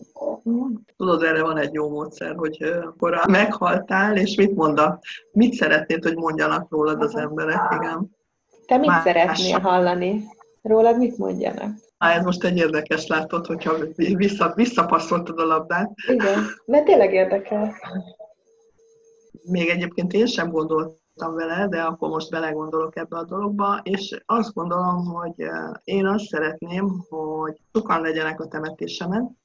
Tudod, 0.97 1.23
erre 1.23 1.43
van 1.43 1.57
egy 1.57 1.73
jó 1.73 1.91
módszer, 1.91 2.35
hogy 2.37 2.63
akkor 2.63 3.21
meghaltál, 3.27 4.17
és 4.17 4.35
mit 4.35 4.55
mondak? 4.55 5.05
Mit 5.33 5.55
szeretnéd, 5.55 6.03
hogy 6.03 6.17
mondjanak 6.17 6.71
rólad 6.71 7.03
az 7.03 7.17
emberek? 7.17 7.61
Igen. 7.71 8.11
Te 8.67 8.77
mit 8.77 8.89
Más. 8.89 9.03
szeretnél 9.03 9.59
hallani? 9.59 10.25
Rólad 10.63 10.99
mit 10.99 11.19
mondjanak? 11.19 11.75
Á, 11.99 12.17
ez 12.17 12.25
most 12.25 12.45
egy 12.45 12.57
érdekes 12.57 13.07
látod, 13.07 13.47
hogyha 13.47 13.75
vissza, 13.95 14.53
visszapasszoltad 14.55 15.39
a 15.39 15.45
labdát. 15.45 15.93
Igen, 16.09 16.45
mert 16.67 16.85
tényleg 16.85 17.13
érdekel. 17.13 17.75
Még 19.43 19.69
egyébként 19.69 20.13
én 20.13 20.27
sem 20.27 20.51
gondoltam 20.51 21.03
vele, 21.17 21.67
de 21.69 21.83
akkor 21.83 22.09
most 22.09 22.31
belegondolok 22.31 22.97
ebbe 22.97 23.17
a 23.17 23.25
dologba, 23.25 23.81
és 23.83 24.23
azt 24.27 24.55
gondolom, 24.55 25.05
hogy 25.05 25.35
eh, 25.37 25.71
én 25.85 26.07
azt 26.07 26.25
szeretném, 26.25 27.05
hogy 27.09 27.61
sokan 27.73 28.01
legyenek 28.01 28.41
a 28.41 28.49
temetésemen, 28.49 29.39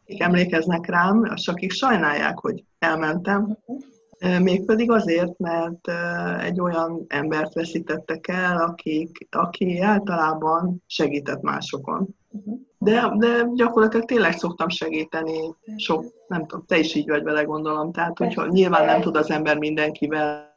akik 0.00 0.20
emlékeznek 0.20 0.86
rám, 0.86 1.24
és 1.34 1.48
akik 1.48 1.72
sajnálják, 1.72 2.38
hogy 2.38 2.64
elmentem, 2.78 3.42
uh-huh 3.42 3.84
Mégpedig 4.20 4.90
azért, 4.90 5.38
mert 5.38 5.90
egy 6.40 6.60
olyan 6.60 7.04
embert 7.08 7.54
veszítettek 7.54 8.28
el, 8.28 8.56
akik, 8.56 9.26
aki 9.30 9.80
általában 9.80 10.82
segített 10.86 11.42
másokon. 11.42 12.08
Uh-huh. 12.28 12.60
De, 12.82 13.12
de 13.16 13.46
gyakorlatilag 13.54 14.06
tényleg 14.06 14.32
szoktam 14.32 14.68
segíteni, 14.68 15.54
sok, 15.76 16.04
nem 16.28 16.46
tudom, 16.46 16.64
te 16.66 16.78
is 16.78 16.94
így 16.94 17.08
vagy 17.08 17.22
vele 17.22 17.42
gondolom, 17.42 17.92
tehát 17.92 18.18
hogyha 18.18 18.46
nyilván 18.46 18.84
nem 18.84 19.00
tud 19.00 19.16
az 19.16 19.30
ember 19.30 19.58
mindenkivel 19.58 20.54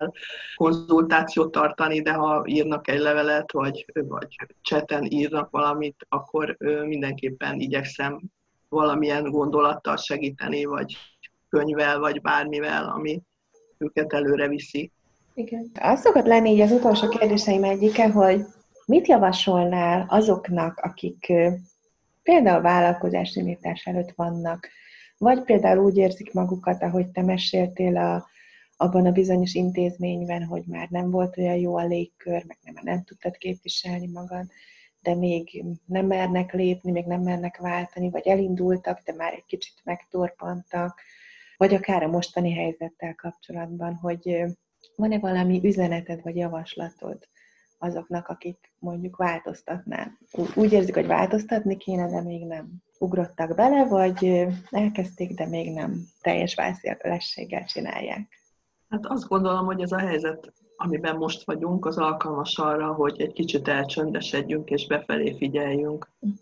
konzultációt 0.55 1.51
tartani, 1.51 2.01
de 2.01 2.13
ha 2.13 2.43
írnak 2.45 2.87
egy 2.87 2.99
levelet, 2.99 3.51
vagy, 3.51 3.85
vagy 3.93 4.35
cseten 4.61 5.03
írnak 5.03 5.49
valamit, 5.49 6.05
akkor 6.09 6.57
mindenképpen 6.85 7.59
igyekszem 7.59 8.21
valamilyen 8.69 9.23
gondolattal 9.23 9.97
segíteni, 9.97 10.65
vagy 10.65 10.97
könyvvel, 11.49 11.99
vagy 11.99 12.21
bármivel, 12.21 12.91
ami, 12.95 13.21
őket 13.77 14.13
előre 14.13 14.47
viszi. 14.47 14.91
Igen. 15.33 15.71
Az 15.79 15.99
szokott 15.99 16.25
lenni 16.25 16.49
így 16.51 16.61
az 16.61 16.71
utolsó 16.71 17.07
kérdéseim 17.07 17.63
egyike, 17.63 18.11
hogy 18.11 18.45
mit 18.85 19.07
javasolnál 19.07 20.05
azoknak, 20.09 20.79
akik 20.79 21.33
például 22.23 22.61
vállalkozás 22.61 23.35
indítás 23.35 23.85
előtt 23.85 24.11
vannak, 24.15 24.69
vagy 25.17 25.43
például 25.43 25.83
úgy 25.83 25.97
érzik 25.97 26.33
magukat, 26.33 26.81
ahogy 26.81 27.11
te 27.11 27.21
meséltél 27.21 27.97
a, 27.97 28.27
abban 28.77 29.05
a 29.05 29.11
bizonyos 29.11 29.53
intézményben, 29.53 30.43
hogy 30.43 30.63
már 30.65 30.87
nem 30.89 31.11
volt 31.11 31.37
olyan 31.37 31.55
jó 31.55 31.77
a 31.77 31.85
légkör, 31.85 32.43
meg 32.47 32.57
nem, 32.61 32.73
nem 32.81 33.03
tudtad 33.03 33.37
képviselni 33.37 34.07
magad, 34.07 34.45
de 35.01 35.15
még 35.15 35.63
nem 35.85 36.05
mernek 36.05 36.53
lépni, 36.53 36.91
még 36.91 37.05
nem 37.05 37.21
mernek 37.21 37.57
váltani, 37.57 38.09
vagy 38.09 38.27
elindultak, 38.27 39.01
de 39.05 39.13
már 39.13 39.33
egy 39.33 39.45
kicsit 39.45 39.81
megtorpantak, 39.83 41.01
vagy 41.57 41.73
akár 41.73 42.03
a 42.03 42.07
mostani 42.07 42.53
helyzettel 42.53 43.15
kapcsolatban, 43.15 43.95
hogy 43.95 44.43
van-e 44.95 45.19
valami 45.19 45.59
üzeneted 45.63 46.21
vagy 46.21 46.35
javaslatod 46.35 47.27
azoknak, 47.83 48.27
akik 48.27 48.71
mondjuk 48.79 49.15
változtatnál. 49.15 50.17
Úgy 50.55 50.71
érzik, 50.71 50.95
hogy 50.95 51.07
változtatni 51.07 51.77
kéne, 51.77 52.09
de 52.09 52.21
még 52.21 52.45
nem 52.45 52.67
ugrottak 52.99 53.55
bele, 53.55 53.85
vagy 53.85 54.47
elkezdték, 54.69 55.33
de 55.33 55.47
még 55.47 55.73
nem 55.73 55.95
teljes 56.21 56.55
vászélességgel 56.55 57.65
csinálják. 57.65 58.27
Hát 58.89 59.05
azt 59.05 59.27
gondolom, 59.27 59.65
hogy 59.65 59.81
ez 59.81 59.91
a 59.91 59.99
helyzet, 59.99 60.53
amiben 60.77 61.15
most 61.15 61.45
vagyunk, 61.45 61.85
az 61.85 61.97
alkalmas 61.97 62.57
arra, 62.57 62.93
hogy 62.93 63.21
egy 63.21 63.33
kicsit 63.33 63.67
elcsöndesedjünk 63.67 64.69
és 64.69 64.87
befelé 64.87 65.35
figyeljünk. 65.37 66.09
Uh-huh. 66.19 66.37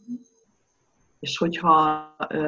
És 1.20 1.38
hogyha 1.38 2.06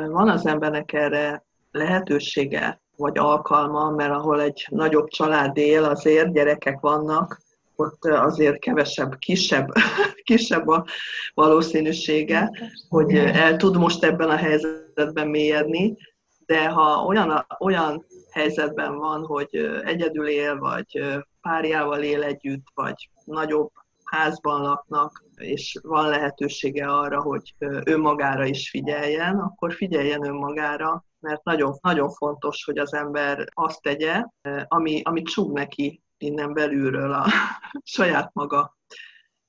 van 0.09 0.29
az 0.29 0.45
embernek 0.45 0.93
erre 0.93 1.43
lehetősége 1.71 2.81
vagy 2.95 3.17
alkalma, 3.17 3.89
mert 3.89 4.11
ahol 4.11 4.41
egy 4.41 4.67
nagyobb 4.69 5.07
család 5.07 5.57
él, 5.57 5.83
azért 5.83 6.33
gyerekek 6.33 6.79
vannak, 6.79 7.41
ott 7.75 8.05
azért 8.05 8.59
kevesebb, 8.59 9.17
kisebb, 9.17 9.71
kisebb 10.23 10.67
a 10.67 10.85
valószínűsége, 11.33 12.49
hogy 12.89 13.15
el 13.15 13.55
tud 13.55 13.77
most 13.77 14.03
ebben 14.03 14.29
a 14.29 14.35
helyzetben 14.35 15.27
mélyedni, 15.27 15.97
de 16.45 16.69
ha 16.69 17.05
olyan, 17.05 17.45
olyan 17.59 18.05
helyzetben 18.31 18.97
van, 18.97 19.25
hogy 19.25 19.81
egyedül 19.83 20.27
él, 20.27 20.59
vagy 20.59 21.03
párjával 21.41 22.03
él 22.03 22.23
együtt, 22.23 22.65
vagy 22.73 23.09
nagyobb 23.25 23.71
házban 24.03 24.61
laknak, 24.61 25.23
és 25.35 25.79
van 25.81 26.09
lehetősége 26.09 26.87
arra, 26.87 27.21
hogy 27.21 27.55
önmagára 27.83 28.45
is 28.45 28.69
figyeljen, 28.69 29.39
akkor 29.39 29.73
figyeljen 29.73 30.25
önmagára, 30.25 31.05
mert 31.19 31.43
nagyon, 31.43 31.77
nagyon 31.81 32.09
fontos, 32.09 32.63
hogy 32.63 32.77
az 32.77 32.93
ember 32.93 33.47
azt 33.53 33.81
tegye, 33.81 34.23
ami, 34.67 35.01
amit 35.03 35.27
csúg 35.27 35.53
neki 35.53 36.01
innen 36.23 36.53
belülről 36.53 37.13
a 37.13 37.25
saját 37.97 38.33
maga 38.33 38.77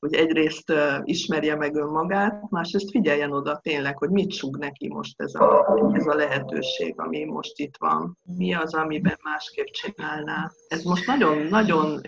hogy 0.04 0.14
egyrészt 0.14 0.72
ismerje 1.04 1.56
meg 1.56 1.74
önmagát, 1.74 2.50
másrészt 2.50 2.90
figyeljen 2.90 3.32
oda 3.32 3.58
tényleg, 3.62 3.98
hogy 3.98 4.10
mit 4.10 4.32
sug 4.32 4.56
neki 4.56 4.88
most 4.88 5.20
ez 5.20 5.34
a, 5.34 5.76
ez 5.92 6.06
a 6.06 6.14
lehetőség, 6.14 6.94
ami 6.96 7.24
most 7.24 7.58
itt 7.58 7.76
van. 7.78 8.18
Mi 8.36 8.54
az, 8.54 8.74
amiben 8.74 9.18
másképp 9.22 9.66
csinálná. 9.66 10.50
Ez 10.68 10.82
most 10.82 11.06
nagyon-nagyon 11.06 12.00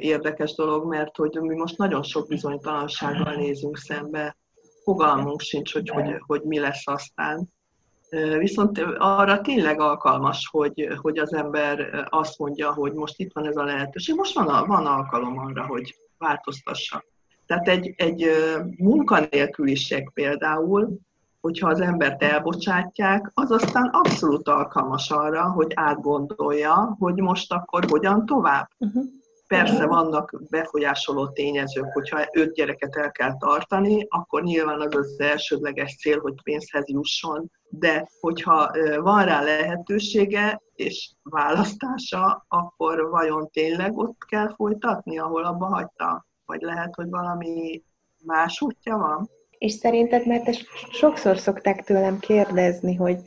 érdekes 0.00 0.54
dolog, 0.54 0.86
mert 0.86 1.16
hogy 1.16 1.38
mi 1.40 1.54
most 1.54 1.78
nagyon 1.78 2.02
sok 2.02 2.28
bizonytalansággal 2.28 3.34
nézünk 3.34 3.76
szembe. 3.76 4.36
Fogalmunk 4.84 5.40
sincs, 5.40 5.72
hogy, 5.72 5.88
hogy, 5.88 6.14
hogy 6.26 6.42
mi 6.42 6.58
lesz 6.58 6.86
aztán. 6.86 7.48
Viszont 8.38 8.78
arra 8.98 9.40
tényleg 9.40 9.80
alkalmas, 9.80 10.48
hogy, 10.52 10.88
hogy 11.00 11.18
az 11.18 11.32
ember 11.32 12.06
azt 12.10 12.38
mondja, 12.38 12.72
hogy 12.72 12.92
most 12.92 13.18
itt 13.18 13.32
van 13.32 13.46
ez 13.46 13.56
a 13.56 13.64
lehetőség, 13.64 14.14
most 14.14 14.34
van, 14.34 14.66
van 14.66 14.86
alkalom 14.86 15.38
arra, 15.38 15.66
hogy 15.66 15.94
változtassak. 16.18 17.04
Tehát 17.46 17.68
egy, 17.68 17.94
egy 17.96 18.30
munkanélküliség 18.76 20.10
például, 20.14 20.98
hogyha 21.40 21.68
az 21.68 21.80
embert 21.80 22.22
elbocsátják, 22.22 23.30
az 23.34 23.50
aztán 23.50 23.90
abszolút 23.92 24.48
alkalmas 24.48 25.10
arra, 25.10 25.50
hogy 25.50 25.72
átgondolja, 25.74 26.96
hogy 26.98 27.20
most 27.20 27.52
akkor 27.52 27.84
hogyan 27.88 28.26
tovább. 28.26 28.68
Uh-huh. 28.78 29.04
Persze 29.56 29.86
vannak 29.86 30.42
befolyásoló 30.50 31.28
tényezők, 31.28 31.92
hogyha 31.92 32.26
öt 32.32 32.54
gyereket 32.54 32.96
el 32.96 33.10
kell 33.10 33.36
tartani, 33.36 34.06
akkor 34.08 34.42
nyilván 34.42 34.80
az 34.80 34.94
az 34.94 35.20
elsődleges 35.20 35.96
cél, 35.96 36.20
hogy 36.20 36.42
pénzhez 36.42 36.88
jusson, 36.88 37.50
de 37.68 38.08
hogyha 38.20 38.70
van 39.00 39.24
rá 39.24 39.42
lehetősége 39.42 40.60
és 40.74 41.12
választása, 41.22 42.44
akkor 42.48 43.08
vajon 43.10 43.48
tényleg 43.48 43.98
ott 43.98 44.24
kell 44.28 44.54
folytatni, 44.54 45.18
ahol 45.18 45.44
abba 45.44 45.66
hagyta? 45.66 46.26
Vagy 46.44 46.60
lehet, 46.60 46.94
hogy 46.94 47.08
valami 47.08 47.82
más 48.24 48.60
útja 48.60 48.96
van? 48.96 49.30
És 49.58 49.72
szerinted, 49.72 50.26
mert 50.26 50.48
ezt 50.48 50.64
sokszor 50.90 51.38
szokták 51.38 51.84
tőlem 51.84 52.18
kérdezni, 52.18 52.94
hogy 52.94 53.18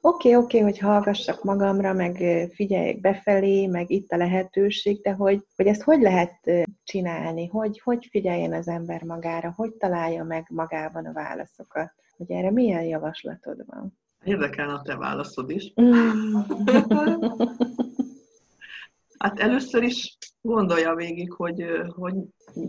oké, 0.00 0.28
okay, 0.28 0.44
oké, 0.44 0.56
okay, 0.56 0.70
hogy 0.70 0.78
hallgassak 0.78 1.44
magamra, 1.44 1.92
meg 1.92 2.16
figyeljek 2.54 3.00
befelé, 3.00 3.66
meg 3.66 3.90
itt 3.90 4.10
a 4.10 4.16
lehetőség, 4.16 5.00
de 5.00 5.12
hogy, 5.12 5.44
hogy 5.56 5.66
ezt 5.66 5.82
hogy 5.82 6.00
lehet 6.00 6.50
csinálni? 6.84 7.46
Hogy, 7.46 7.80
hogy 7.84 8.06
figyeljen 8.10 8.52
az 8.52 8.68
ember 8.68 9.02
magára? 9.02 9.52
Hogy 9.56 9.72
találja 9.72 10.24
meg 10.24 10.46
magában 10.50 11.06
a 11.06 11.12
válaszokat? 11.12 11.92
Hogy 12.16 12.30
erre 12.30 12.50
milyen 12.50 12.84
javaslatod 12.84 13.64
van? 13.66 13.98
Érdekelne 14.24 14.72
a 14.72 14.82
te 14.82 14.96
válaszod 14.96 15.50
is. 15.50 15.72
Mm. 15.80 16.34
hát 19.18 19.38
először 19.38 19.82
is 19.82 20.18
gondolja 20.40 20.94
végig, 20.94 21.32
hogy, 21.32 21.64
hogy 21.96 22.14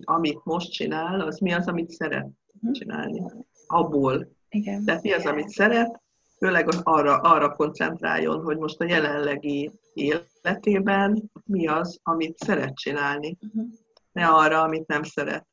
amit 0.01 0.39
most 0.43 0.71
csinál, 0.71 1.21
az 1.21 1.39
mi 1.39 1.53
az, 1.53 1.67
amit 1.67 1.89
szeret 1.89 2.27
mhm. 2.59 2.71
csinálni. 2.71 3.23
Abból. 3.67 4.31
Igen. 4.49 4.85
Tehát 4.85 5.01
mi 5.01 5.11
az, 5.11 5.25
amit 5.25 5.49
szeret, 5.49 6.01
főleg 6.41 6.69
arra, 6.83 7.17
arra 7.17 7.55
koncentráljon, 7.55 8.43
hogy 8.43 8.57
most 8.57 8.81
a 8.81 8.85
jelenlegi 8.85 9.71
életében 9.93 11.31
mi 11.45 11.67
az, 11.67 11.99
amit 12.03 12.37
szeret 12.37 12.75
csinálni. 12.75 13.37
Uh-huh. 13.41 13.71
Ne 14.11 14.27
arra, 14.27 14.61
amit 14.61 14.87
nem 14.87 15.03
szeret. 15.03 15.47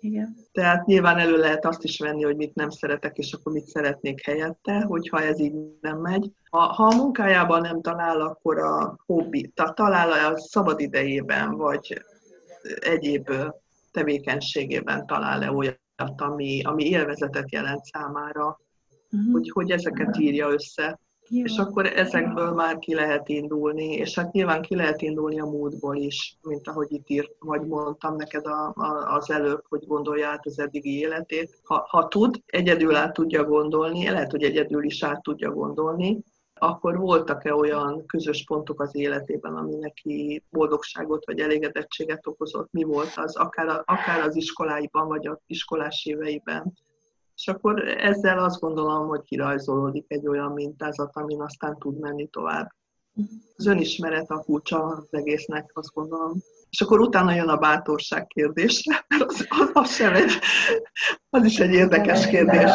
Igen. 0.00 0.36
Tehát 0.52 0.86
nyilván 0.86 1.18
elő 1.18 1.36
lehet 1.36 1.66
azt 1.66 1.84
is 1.84 1.98
venni, 1.98 2.22
hogy 2.22 2.36
mit 2.36 2.54
nem 2.54 2.70
szeretek, 2.70 3.16
és 3.16 3.32
akkor 3.32 3.52
mit 3.52 3.66
szeretnék 3.66 4.24
helyette, 4.24 4.80
hogyha 4.80 5.22
ez 5.22 5.40
így 5.40 5.54
nem 5.80 5.98
megy. 5.98 6.30
Ha, 6.50 6.58
ha 6.58 6.84
a 6.84 6.96
munkájában 6.96 7.60
nem 7.60 7.80
talál, 7.80 8.20
akkor 8.20 8.58
a 8.58 8.98
hobbi, 9.06 9.52
tehát 9.54 9.74
talál 9.74 10.32
a 10.32 10.38
szabad 10.38 10.80
idejében, 10.80 11.56
vagy 11.56 12.02
egyéb 12.80 13.30
tevékenységében 13.90 15.06
talál-e 15.06 15.52
olyat, 15.52 15.80
ami, 16.16 16.62
ami 16.62 16.88
élvezetet 16.88 17.52
jelent 17.52 17.84
számára, 17.84 18.60
uh-huh. 19.12 19.32
hogy, 19.32 19.50
hogy 19.50 19.70
ezeket 19.70 20.18
írja 20.18 20.48
össze. 20.48 21.00
Jó. 21.28 21.44
És 21.44 21.56
akkor 21.58 21.86
ezekből 21.86 22.52
már 22.52 22.78
ki 22.78 22.94
lehet 22.94 23.28
indulni, 23.28 23.92
és 23.92 24.14
hát 24.14 24.32
nyilván 24.32 24.62
ki 24.62 24.74
lehet 24.74 25.02
indulni 25.02 25.40
a 25.40 25.44
múltból 25.44 25.96
is, 25.96 26.38
mint 26.42 26.68
ahogy 26.68 26.92
itt 26.92 27.08
írt, 27.08 27.34
vagy 27.38 27.66
mondtam 27.66 28.16
neked 28.16 28.46
a, 28.46 28.72
a, 28.74 29.14
az 29.14 29.30
előbb, 29.30 29.62
hogy 29.68 29.86
gondolja 29.86 30.28
át 30.28 30.46
az 30.46 30.58
eddigi 30.58 30.98
életét. 30.98 31.60
Ha, 31.62 31.86
ha 31.88 32.08
tud, 32.08 32.42
egyedül 32.46 32.94
át 32.94 33.12
tudja 33.12 33.44
gondolni, 33.44 34.10
lehet, 34.10 34.30
hogy 34.30 34.42
egyedül 34.42 34.84
is 34.84 35.02
át 35.02 35.22
tudja 35.22 35.50
gondolni, 35.50 36.18
akkor 36.54 36.98
voltak-e 36.98 37.54
olyan 37.54 38.06
közös 38.06 38.44
pontok 38.44 38.80
az 38.80 38.96
életében, 38.96 39.54
ami 39.54 39.74
neki 39.74 40.42
boldogságot 40.50 41.26
vagy 41.26 41.38
elégedettséget 41.38 42.26
okozott? 42.26 42.72
Mi 42.72 42.82
volt 42.82 43.12
az, 43.16 43.36
akár, 43.36 43.82
akár 43.84 44.20
az 44.20 44.36
iskoláiban, 44.36 45.08
vagy 45.08 45.26
az 45.26 45.38
iskolás 45.46 46.06
éveiben? 46.06 46.72
És 47.42 47.48
akkor 47.48 47.88
ezzel 47.88 48.38
azt 48.38 48.60
gondolom, 48.60 49.06
hogy 49.06 49.22
kirajzolódik 49.22 50.04
egy 50.08 50.28
olyan 50.28 50.52
mintázat, 50.52 51.16
amin 51.16 51.40
aztán 51.40 51.78
tud 51.78 51.98
menni 51.98 52.26
tovább. 52.26 52.68
Az 53.56 53.66
önismeret 53.66 54.30
a 54.30 54.42
kulcsa 54.42 54.82
az 54.82 55.06
egésznek, 55.10 55.70
azt 55.74 55.92
gondolom. 55.94 56.32
És 56.70 56.80
akkor 56.80 57.00
utána 57.00 57.34
jön 57.34 57.48
a 57.48 57.56
bátorság 57.56 58.26
kérdése, 58.26 59.04
mert 59.08 59.22
az, 59.22 59.46
az, 59.48 59.70
az 59.72 59.94
sem 59.94 60.14
egy, 60.14 60.30
az 61.30 61.44
is 61.44 61.58
egy 61.58 61.72
érdekes 61.72 62.26
kérdés. 62.26 62.70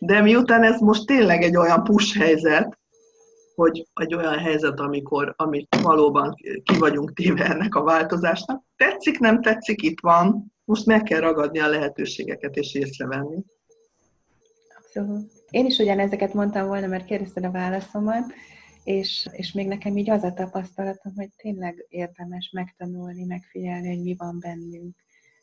De 0.00 0.20
miután 0.20 0.62
ez 0.62 0.80
most 0.80 1.06
tényleg 1.06 1.42
egy 1.42 1.56
olyan 1.56 1.84
push 1.84 2.18
helyzet, 2.18 2.78
hogy 3.54 3.86
egy 3.94 4.14
olyan 4.14 4.38
helyzet, 4.38 4.80
amikor, 4.80 5.34
amit 5.36 5.80
valóban 5.82 6.34
ki 6.62 6.78
vagyunk 6.78 7.12
téve 7.12 7.44
ennek 7.44 7.74
a 7.74 7.82
változásnak, 7.82 8.62
tetszik, 8.76 9.18
nem 9.18 9.40
tetszik, 9.40 9.82
itt 9.82 10.00
van, 10.00 10.52
most 10.64 10.86
meg 10.86 11.02
kell 11.02 11.20
ragadni 11.20 11.60
a 11.60 11.68
lehetőségeket 11.68 12.56
és 12.56 12.74
észrevenni. 12.74 13.44
Abszolút. 14.94 15.32
Én 15.50 15.66
is 15.66 15.78
ugyanezeket 15.78 16.34
mondtam 16.34 16.66
volna, 16.66 16.86
mert 16.86 17.04
kérdezted 17.04 17.44
a 17.44 17.50
válaszomat, 17.50 18.32
és, 18.84 19.28
és 19.32 19.52
még 19.52 19.66
nekem 19.66 19.96
így 19.96 20.10
az 20.10 20.22
a 20.22 20.32
tapasztalatom, 20.32 21.12
hogy 21.16 21.28
tényleg 21.36 21.86
érdemes 21.88 22.50
megtanulni, 22.52 23.24
megfigyelni, 23.24 23.88
hogy 23.88 24.02
mi 24.02 24.14
van 24.18 24.38
bennünk. 24.40 24.96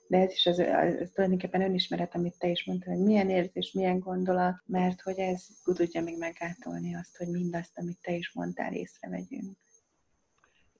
De 0.07 0.17
ez 0.17 0.31
is 0.31 0.45
az, 0.45 0.59
az 0.59 1.09
tulajdonképpen 1.13 1.61
önismeret, 1.61 2.15
amit 2.15 2.37
te 2.37 2.47
is 2.47 2.65
mondtad, 2.65 2.93
hogy 2.93 3.03
milyen 3.03 3.29
érzés, 3.29 3.71
milyen 3.71 3.99
gondolat, 3.99 4.55
mert 4.65 5.01
hogy 5.01 5.17
ez 5.17 5.45
tudja 5.63 6.01
még 6.01 6.17
megátolni 6.17 6.95
azt, 6.95 7.17
hogy 7.17 7.27
mindazt, 7.27 7.77
amit 7.77 7.99
te 8.01 8.11
is 8.11 8.33
mondtál, 8.33 8.73
észrevegyünk. 8.73 9.57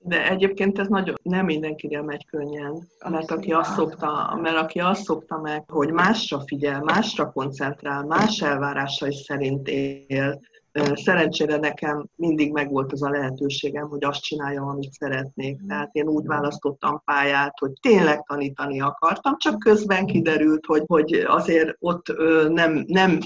De 0.02 0.28
egyébként 0.30 0.78
ez 0.78 0.88
nagyon 0.88 1.14
nem 1.22 1.44
mindenkire 1.44 2.02
megy 2.02 2.26
könnyen, 2.26 2.88
mert 3.10 3.30
aki, 3.30 3.52
azt 3.52 3.74
szokta, 3.74 4.38
mert 4.42 4.56
aki 4.56 4.80
azt 4.80 5.02
szokta 5.02 5.38
meg, 5.40 5.70
hogy 5.70 5.92
másra 5.92 6.40
figyel, 6.46 6.80
másra 6.80 7.32
koncentrál, 7.32 8.04
más 8.04 8.40
elvárásai 8.40 9.14
szerint 9.14 9.68
él, 9.68 10.40
Szerencsére 10.94 11.56
nekem 11.56 12.06
mindig 12.16 12.52
megvolt 12.52 12.92
az 12.92 13.02
a 13.02 13.10
lehetőségem, 13.10 13.88
hogy 13.88 14.04
azt 14.04 14.22
csináljam, 14.22 14.68
amit 14.68 14.92
szeretnék. 14.92 15.60
Tehát 15.68 15.88
én 15.92 16.06
úgy 16.06 16.26
választottam 16.26 17.02
pályát, 17.04 17.58
hogy 17.58 17.72
tényleg 17.80 18.22
tanítani 18.22 18.80
akartam, 18.80 19.36
csak 19.38 19.58
közben 19.58 20.06
kiderült, 20.06 20.66
hogy, 20.66 20.82
hogy 20.86 21.12
azért 21.14 21.76
ott 21.78 22.06
nem, 22.48 22.84
nem 22.86 23.18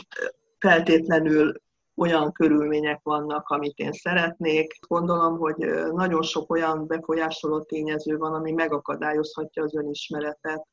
feltétlenül 0.58 1.62
olyan 1.96 2.32
körülmények 2.32 3.00
vannak, 3.02 3.48
amit 3.48 3.78
én 3.78 3.92
szeretnék. 3.92 4.78
Gondolom, 4.88 5.38
hogy 5.38 5.56
nagyon 5.92 6.22
sok 6.22 6.50
olyan 6.50 6.86
befolyásoló 6.86 7.62
tényező 7.62 8.16
van, 8.16 8.34
ami 8.34 8.52
megakadályozhatja 8.52 9.62
az 9.62 9.76
önismeretet, 9.76 10.66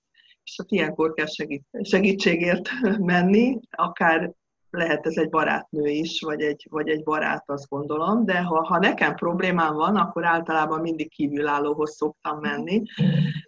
és 0.44 0.56
hát 0.58 0.72
ilyenkor 0.72 1.14
kell 1.14 1.26
segít, 1.26 1.66
segítségért 1.82 2.70
menni, 3.00 3.60
akár 3.70 4.34
lehet 4.70 5.06
ez 5.06 5.18
egy 5.18 5.30
barátnő 5.30 5.88
is, 5.88 6.22
vagy 6.22 6.42
egy, 6.42 6.68
vagy 6.70 6.90
egy 6.90 7.04
barát, 7.04 7.50
azt 7.50 7.70
gondolom, 7.70 8.26
de 8.26 8.42
ha, 8.42 8.66
ha 8.66 8.80
nekem 8.80 9.16
problémám 9.16 9.74
van, 9.74 9.96
akkor 9.96 10.26
általában 10.26 10.82
mindig 10.82 11.10
kívülállóhoz 11.10 11.96
szoktam 11.96 12.40
menni, 12.40 12.82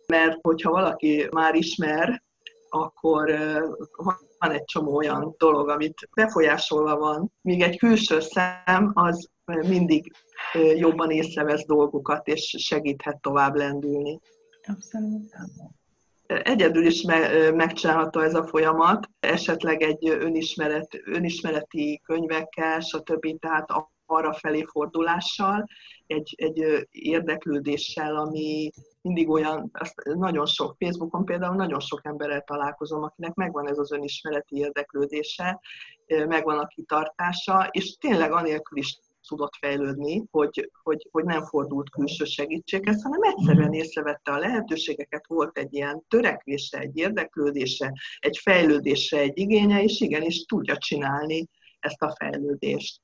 mert 0.07 0.37
hogyha 0.41 0.71
valaki 0.71 1.27
már 1.31 1.55
ismer, 1.55 2.23
akkor 2.73 3.31
van 4.39 4.51
egy 4.51 4.63
csomó 4.63 4.95
olyan 4.95 5.35
dolog, 5.37 5.69
amit 5.69 6.09
befolyásolva 6.15 6.97
van, 6.97 7.31
míg 7.41 7.61
egy 7.61 7.77
külső 7.77 8.19
szem 8.19 8.91
az 8.93 9.29
mindig 9.67 10.11
jobban 10.75 11.11
észrevesz 11.11 11.65
dolgokat, 11.65 12.27
és 12.27 12.55
segíthet 12.57 13.21
tovább 13.21 13.55
lendülni. 13.55 14.19
Abszolút 14.63 15.35
egyedül 16.41 16.85
is 16.85 17.01
me- 17.01 17.55
megcsinálható 17.55 18.19
ez 18.19 18.35
a 18.35 18.47
folyamat, 18.47 19.09
esetleg 19.19 19.81
egy 19.81 20.09
önismeret, 20.09 21.01
önismereti 21.05 22.01
könyvekkel, 22.05 22.79
stb. 22.79 23.39
Tehát 23.39 23.69
arra 24.05 24.33
felé 24.33 24.63
fordulással, 24.63 25.67
egy, 26.07 26.33
egy 26.37 26.87
érdeklődéssel, 26.91 28.15
ami, 28.15 28.69
mindig 29.03 29.29
olyan, 29.29 29.69
azt 29.73 30.03
nagyon 30.03 30.45
sok, 30.45 30.75
Facebookon 30.79 31.25
például 31.25 31.55
nagyon 31.55 31.79
sok 31.79 31.99
emberrel 32.03 32.41
találkozom, 32.41 33.03
akinek 33.03 33.33
megvan 33.33 33.69
ez 33.69 33.77
az 33.77 33.91
önismereti 33.91 34.57
érdeklődése, 34.57 35.59
megvan 36.07 36.59
a 36.59 36.67
kitartása, 36.67 37.67
és 37.71 37.97
tényleg 37.97 38.31
anélkül 38.31 38.77
is 38.77 38.99
tudott 39.27 39.55
fejlődni, 39.55 40.23
hogy, 40.31 40.71
hogy, 40.83 41.07
hogy 41.11 41.23
nem 41.23 41.45
fordult 41.45 41.89
külső 41.89 42.25
segítséghez, 42.25 43.03
hanem 43.03 43.21
egyszerűen 43.21 43.73
észrevette 43.73 44.31
a 44.31 44.37
lehetőségeket, 44.37 45.27
volt 45.27 45.57
egy 45.57 45.73
ilyen 45.73 46.03
törekvése, 46.07 46.79
egy 46.79 46.97
érdeklődése, 46.97 47.93
egy 48.19 48.37
fejlődése, 48.37 49.17
egy 49.17 49.37
igénye, 49.37 49.83
és 49.83 49.99
igenis 49.99 50.45
tudja 50.45 50.77
csinálni 50.77 51.49
ezt 51.79 52.01
a 52.01 52.15
fejlődést. 52.19 53.01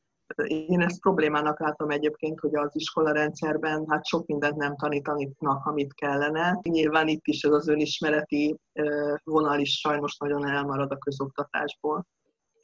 Én 0.47 0.81
ezt 0.81 0.99
problémának 0.99 1.59
látom 1.59 1.89
egyébként, 1.89 2.39
hogy 2.39 2.55
az 2.55 2.71
iskola 2.73 3.11
rendszerben 3.11 3.85
hát 3.89 4.05
sok 4.05 4.27
mindent 4.27 4.55
nem 4.55 4.75
tanítanak, 4.75 5.65
amit 5.65 5.93
kellene. 5.93 6.59
Nyilván 6.61 7.07
itt 7.07 7.25
is 7.25 7.43
ez 7.43 7.51
az 7.51 7.67
önismereti 7.67 8.55
vonal 9.23 9.59
is 9.59 9.79
sajnos 9.79 10.17
nagyon 10.17 10.47
elmarad 10.47 10.91
a 10.91 10.97
közoktatásból. 10.97 12.05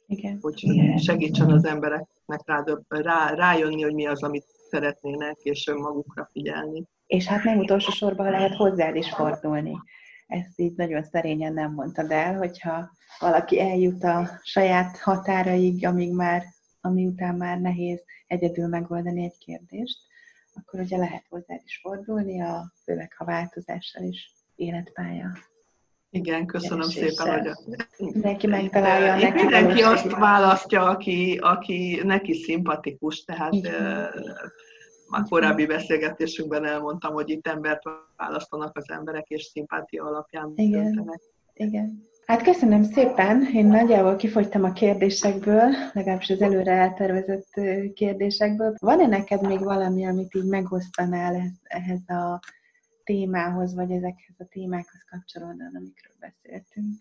Igen. 0.06 0.38
Hogy 0.40 0.64
segítsen 0.96 1.50
az 1.50 1.64
embereknek 1.64 2.40
rá, 2.44 2.64
rá, 2.88 3.30
rájönni, 3.34 3.82
hogy 3.82 3.94
mi 3.94 4.06
az, 4.06 4.22
amit 4.22 4.44
szeretnének, 4.70 5.36
és 5.42 5.66
önmagukra 5.66 6.28
figyelni. 6.32 6.84
És 7.06 7.26
hát 7.26 7.44
nem 7.44 7.58
utolsó 7.58 7.90
sorban 7.90 8.30
lehet 8.30 8.54
hozzád 8.54 8.96
is 8.96 9.10
fordulni. 9.10 9.78
Ezt 10.26 10.60
így 10.60 10.76
nagyon 10.76 11.02
szerényen 11.02 11.52
nem 11.52 11.72
mondtad 11.72 12.10
el, 12.10 12.36
hogyha 12.36 12.90
valaki 13.18 13.60
eljut 13.60 14.04
a 14.04 14.28
saját 14.42 14.98
határaig, 14.98 15.86
amíg 15.86 16.12
már, 16.12 16.42
ami 16.86 17.06
után 17.06 17.34
már 17.34 17.60
nehéz 17.60 18.04
egyedül 18.26 18.66
megoldani 18.66 19.24
egy 19.24 19.38
kérdést, 19.38 19.98
akkor 20.54 20.80
ugye 20.80 20.96
lehet 20.96 21.26
hozzád 21.28 21.60
is 21.64 21.78
fordulni, 21.82 22.40
a, 22.40 22.72
főleg 22.84 23.12
ha 23.16 23.24
változással 23.24 24.02
is 24.02 24.32
életpálya 24.54 25.32
igen, 26.16 26.46
köszönöm 26.46 26.88
szépen, 26.88 27.38
hogy 27.38 27.46
a... 27.46 27.56
mindenki 27.98 28.46
megtalálja. 28.46 29.16
Neki 29.16 29.42
mindenki 29.42 29.82
azt 29.82 30.10
választja, 30.10 30.82
aki, 30.82 31.38
aki 31.42 32.00
neki 32.04 32.32
szimpatikus, 32.32 33.24
tehát 33.24 33.52
a 35.08 35.22
korábbi 35.22 35.66
beszélgetésünkben 35.66 36.64
elmondtam, 36.64 37.12
hogy 37.12 37.30
itt 37.30 37.46
embert 37.46 37.82
választanak 38.16 38.76
az 38.76 38.90
emberek, 38.90 39.28
és 39.28 39.42
szimpátia 39.42 40.04
alapján 40.04 40.52
Igen. 40.54 40.82
Döntenek. 40.82 41.20
Igen. 41.54 42.08
Hát 42.26 42.42
köszönöm 42.42 42.82
szépen, 42.82 43.42
én 43.52 43.66
nagyjából 43.66 44.16
kifogytam 44.16 44.64
a 44.64 44.72
kérdésekből, 44.72 45.70
legalábbis 45.92 46.30
az 46.30 46.40
előre 46.40 46.72
eltervezett 46.72 47.60
kérdésekből. 47.94 48.74
Van-e 48.78 49.06
neked 49.06 49.46
még 49.46 49.58
valami, 49.58 50.06
amit 50.06 50.34
így 50.34 50.44
megosztanál 50.44 51.42
ehhez 51.62 52.08
a 52.08 52.40
témához, 53.04 53.74
vagy 53.74 53.90
ezekhez 53.90 54.34
a 54.38 54.44
témákhoz 54.44 55.04
kapcsolódóan, 55.10 55.72
amikről 55.74 56.14
beszéltünk? 56.20 56.94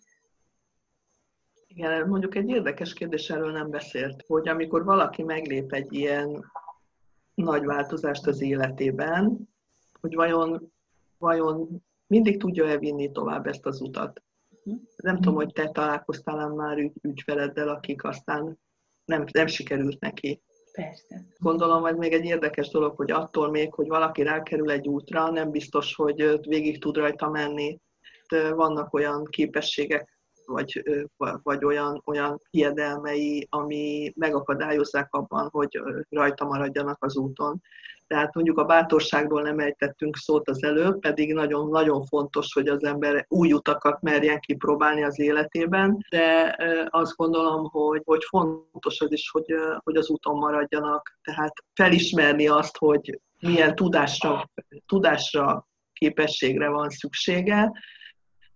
Igen, 1.67 2.07
mondjuk 2.07 2.35
egy 2.35 2.49
érdekes 2.49 2.93
kérdés 2.93 3.29
erről 3.29 3.51
nem 3.51 3.69
beszélt, 3.69 4.23
hogy 4.27 4.47
amikor 4.47 4.83
valaki 4.83 5.23
meglép 5.23 5.73
egy 5.73 5.93
ilyen 5.93 6.51
nagy 7.33 7.65
változást 7.65 8.27
az 8.27 8.41
életében, 8.41 9.49
hogy 10.01 10.15
vajon, 10.15 10.71
vajon 11.17 11.83
mindig 12.07 12.39
tudja-e 12.39 12.77
vinni 12.77 13.11
tovább 13.11 13.47
ezt 13.47 13.65
az 13.65 13.81
utat. 13.81 14.23
Nem 15.05 15.15
tudom, 15.15 15.35
hogy 15.35 15.53
te 15.53 15.69
találkoztál 15.69 16.47
már 16.47 16.77
ügy, 16.77 16.93
ügyfeleddel, 17.01 17.69
akik 17.69 18.03
aztán 18.03 18.59
nem, 19.05 19.25
nem 19.31 19.47
sikerült 19.47 19.99
neki 19.99 20.41
Persze. 20.75 21.25
Gondolom, 21.37 21.81
hogy 21.81 21.95
még 21.95 22.13
egy 22.13 22.25
érdekes 22.25 22.69
dolog, 22.69 22.95
hogy 22.95 23.11
attól 23.11 23.49
még, 23.49 23.73
hogy 23.73 23.87
valaki 23.87 24.23
rákerül 24.23 24.71
egy 24.71 24.87
útra, 24.87 25.29
nem 25.29 25.51
biztos, 25.51 25.95
hogy 25.95 26.39
végig 26.47 26.81
tud 26.81 26.97
rajta 26.97 27.29
menni. 27.29 27.79
Vannak 28.55 28.93
olyan 28.93 29.25
képességek, 29.25 30.19
vagy, 30.45 30.83
vagy 31.43 31.65
olyan, 31.65 32.01
olyan 32.05 32.41
hiedelmei, 32.49 33.47
ami 33.49 34.13
megakadályozzák 34.15 35.13
abban, 35.13 35.49
hogy 35.51 35.81
rajta 36.09 36.45
maradjanak 36.45 37.03
az 37.03 37.17
úton. 37.17 37.61
Tehát 38.07 38.33
mondjuk 38.33 38.57
a 38.57 38.65
bátorságról 38.65 39.41
nem 39.41 39.59
ejtettünk 39.59 40.15
szót 40.17 40.49
az 40.49 40.63
előbb, 40.63 40.99
pedig 40.99 41.33
nagyon-nagyon 41.33 42.05
fontos, 42.05 42.53
hogy 42.53 42.67
az 42.67 42.83
ember 42.83 43.25
új 43.27 43.53
utakat 43.53 44.01
merjen 44.01 44.39
kipróbálni 44.39 45.03
az 45.03 45.19
életében, 45.19 46.05
de 46.09 46.55
azt 46.89 47.15
gondolom, 47.15 47.69
hogy, 47.69 48.01
hogy 48.03 48.23
fontos 48.23 48.99
az 48.99 49.11
is, 49.11 49.29
hogy, 49.29 49.53
hogy 49.83 49.95
az 49.95 50.09
úton 50.09 50.37
maradjanak, 50.37 51.19
tehát 51.23 51.53
felismerni 51.73 52.47
azt, 52.47 52.77
hogy 52.77 53.19
milyen 53.39 53.75
tudásra, 53.75 54.49
tudásra 54.85 55.67
képességre 55.93 56.69
van 56.69 56.89
szüksége, 56.89 57.71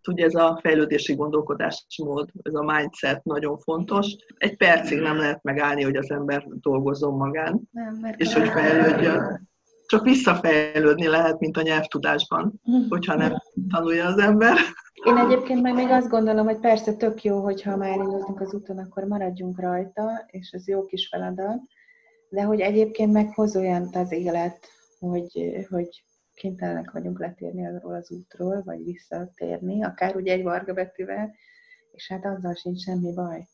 ugye 0.08 0.26
ez 0.26 0.36
a 0.36 0.60
fejlődési 0.62 1.16
gondolkodásmód, 1.16 2.30
ez 2.42 2.54
a 2.54 2.64
mindset 2.64 3.24
nagyon 3.24 3.58
fontos. 3.58 4.16
Egy 4.38 4.58
percig 4.58 5.00
nem 5.00 5.18
lehet 5.18 5.44
megállni, 5.44 5.84
hogy 5.84 5.96
az 5.96 6.12
ember 6.12 6.46
dolgozzon 6.48 7.14
magán, 7.14 7.62
nem, 7.72 8.14
és 8.18 8.34
hogy 8.34 8.50
fejlődjön. 8.50 9.48
Csak 9.86 10.04
visszafejlődni 10.04 11.08
lehet, 11.08 11.40
mint 11.40 11.58
a 11.58 11.62
nyelvtudásban, 11.62 12.62
hogyha 12.90 13.16
nem 13.16 13.34
tanulja 13.70 14.06
az 14.06 14.18
ember. 14.18 14.58
Én 15.04 15.18
egyébként 15.18 15.62
meg 15.62 15.74
még 15.74 15.90
azt 15.90 16.10
gondolom, 16.10 16.46
hogy 16.46 16.60
persze 16.60 16.94
tök 16.94 17.24
jó, 17.24 17.44
hogyha 17.44 17.78
már 17.78 17.96
indultunk 17.96 18.42
az 18.42 18.54
úton, 18.54 18.78
akkor 18.78 19.04
maradjunk 19.04 19.60
rajta, 19.60 20.26
és 20.28 20.52
ez 20.52 20.68
jó 20.68 20.86
kis 20.86 21.08
feladat, 21.08 21.60
de 22.30 22.44
hogy 22.44 22.60
egyébként 22.60 23.12
meg 23.12 23.34
hoz 23.34 23.56
az 23.92 24.12
élet, 24.12 24.60
hogy, 25.00 25.66
hogy 25.70 26.04
kénytelenek 26.40 26.92
vagyunk 26.92 27.20
letérni 27.20 27.66
arról 27.66 27.94
az 27.94 28.12
útról, 28.12 28.62
vagy 28.64 28.84
visszatérni, 28.84 29.84
akár 29.84 30.16
ugye 30.16 30.34
egy 30.34 30.44
varga 30.44 30.74
betűvel, 30.74 31.36
és 31.92 32.08
hát 32.08 32.26
azzal 32.26 32.54
sincs 32.54 32.82
semmi 32.82 33.14
baj. 33.14 33.48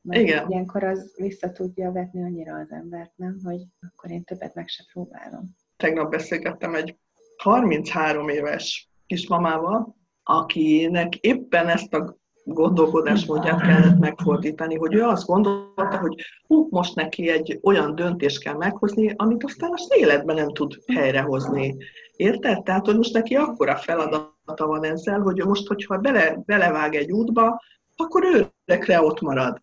Mert 0.00 0.20
Igen. 0.20 0.50
ilyenkor 0.50 0.84
az 0.84 1.14
vissza 1.16 1.52
tudja 1.52 1.92
vetni 1.92 2.22
annyira 2.22 2.54
az 2.54 2.70
embert, 2.70 3.12
nem, 3.16 3.38
hogy 3.44 3.60
akkor 3.80 4.10
én 4.10 4.24
többet 4.24 4.54
meg 4.54 4.68
se 4.68 4.84
próbálom. 4.92 5.56
Tegnap 5.76 6.10
beszélgettem 6.10 6.74
egy 6.74 6.98
33 7.36 8.28
éves 8.28 8.90
kismamával, 9.06 9.96
akinek 10.22 11.16
éppen 11.16 11.68
ezt 11.68 11.94
a 11.94 12.20
gondolkodásmódját 12.44 13.60
kellett 13.60 13.98
megfordítani, 13.98 14.76
hogy 14.76 14.94
ő 14.94 15.02
azt 15.02 15.26
gondolta, 15.26 15.98
hogy 15.98 16.24
hú, 16.46 16.66
most 16.70 16.94
neki 16.94 17.28
egy 17.28 17.58
olyan 17.62 17.94
döntést 17.94 18.42
kell 18.42 18.54
meghozni, 18.56 19.14
amit 19.16 19.44
aztán 19.44 19.70
az 19.72 19.88
életben 19.88 20.36
nem 20.36 20.52
tud 20.52 20.78
helyrehozni. 20.94 21.76
Érted? 22.16 22.62
Tehát, 22.62 22.86
hogy 22.86 22.96
most 22.96 23.12
neki 23.12 23.34
akkora 23.34 23.76
feladata 23.76 24.66
van 24.66 24.84
ezzel, 24.84 25.20
hogy 25.20 25.44
most, 25.44 25.66
hogyha 25.66 25.98
bele, 25.98 26.42
belevág 26.46 26.94
egy 26.94 27.12
útba, 27.12 27.62
akkor 27.96 28.24
őrekre 28.24 29.02
ott 29.02 29.20
marad. 29.20 29.62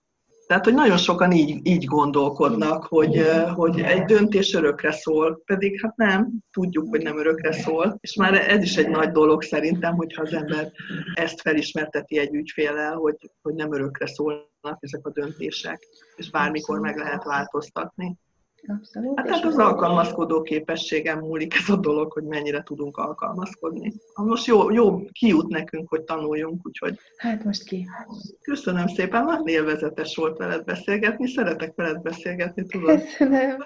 Tehát, 0.50 0.66
hogy 0.66 0.74
nagyon 0.74 0.98
sokan 0.98 1.32
így, 1.32 1.68
így 1.68 1.86
gondolkodnak, 1.86 2.86
hogy, 2.86 3.22
hogy 3.56 3.80
egy 3.80 4.04
döntés 4.04 4.54
örökre 4.54 4.92
szól, 4.92 5.42
pedig 5.46 5.82
hát 5.82 5.96
nem, 5.96 6.32
tudjuk, 6.52 6.90
hogy 6.90 7.02
nem 7.02 7.18
örökre 7.18 7.52
szól, 7.52 7.98
és 8.00 8.16
már 8.16 8.34
ez 8.34 8.64
is 8.64 8.78
egy 8.78 8.90
nagy 8.90 9.12
dolog 9.12 9.42
szerintem, 9.42 9.96
hogyha 9.96 10.22
az 10.22 10.34
ember 10.34 10.72
ezt 11.14 11.42
felismerteti 11.42 12.18
egy 12.18 12.34
ügyfélel, 12.34 12.96
hogy, 12.96 13.32
hogy 13.42 13.54
nem 13.54 13.74
örökre 13.74 14.08
szólnak 14.08 14.78
ezek 14.80 15.06
a 15.06 15.12
döntések, 15.12 15.88
és 16.16 16.30
bármikor 16.30 16.80
meg 16.80 16.98
lehet 16.98 17.24
változtatni. 17.24 18.18
Abszolút. 18.68 19.20
Hát, 19.20 19.30
hát 19.30 19.46
az 19.46 19.58
alkalmazkodó 19.58 20.42
képességem 20.42 21.20
múlik 21.20 21.54
ez 21.56 21.70
a 21.70 21.76
dolog, 21.76 22.12
hogy 22.12 22.24
mennyire 22.24 22.64
tudunk 22.64 22.98
alkalmazkodni. 22.98 23.94
Most 24.16 24.46
jó, 24.46 24.72
jó 24.72 25.02
kiút 25.12 25.48
nekünk, 25.48 25.90
hogy 25.90 26.02
tanuljunk, 26.02 26.68
úgyhogy... 26.68 27.00
Hát 27.18 27.44
most 27.44 27.64
ki. 27.64 27.88
Köszönöm 28.42 28.88
szépen, 28.88 29.24
nagyon 29.26 29.48
élvezetes 29.48 30.16
volt 30.16 30.38
veled 30.38 30.64
beszélgetni, 30.64 31.28
szeretek 31.28 31.76
veled 31.76 32.02
beszélgetni, 32.02 32.66
tudod. 32.66 33.02
Köszönöm. 33.02 33.66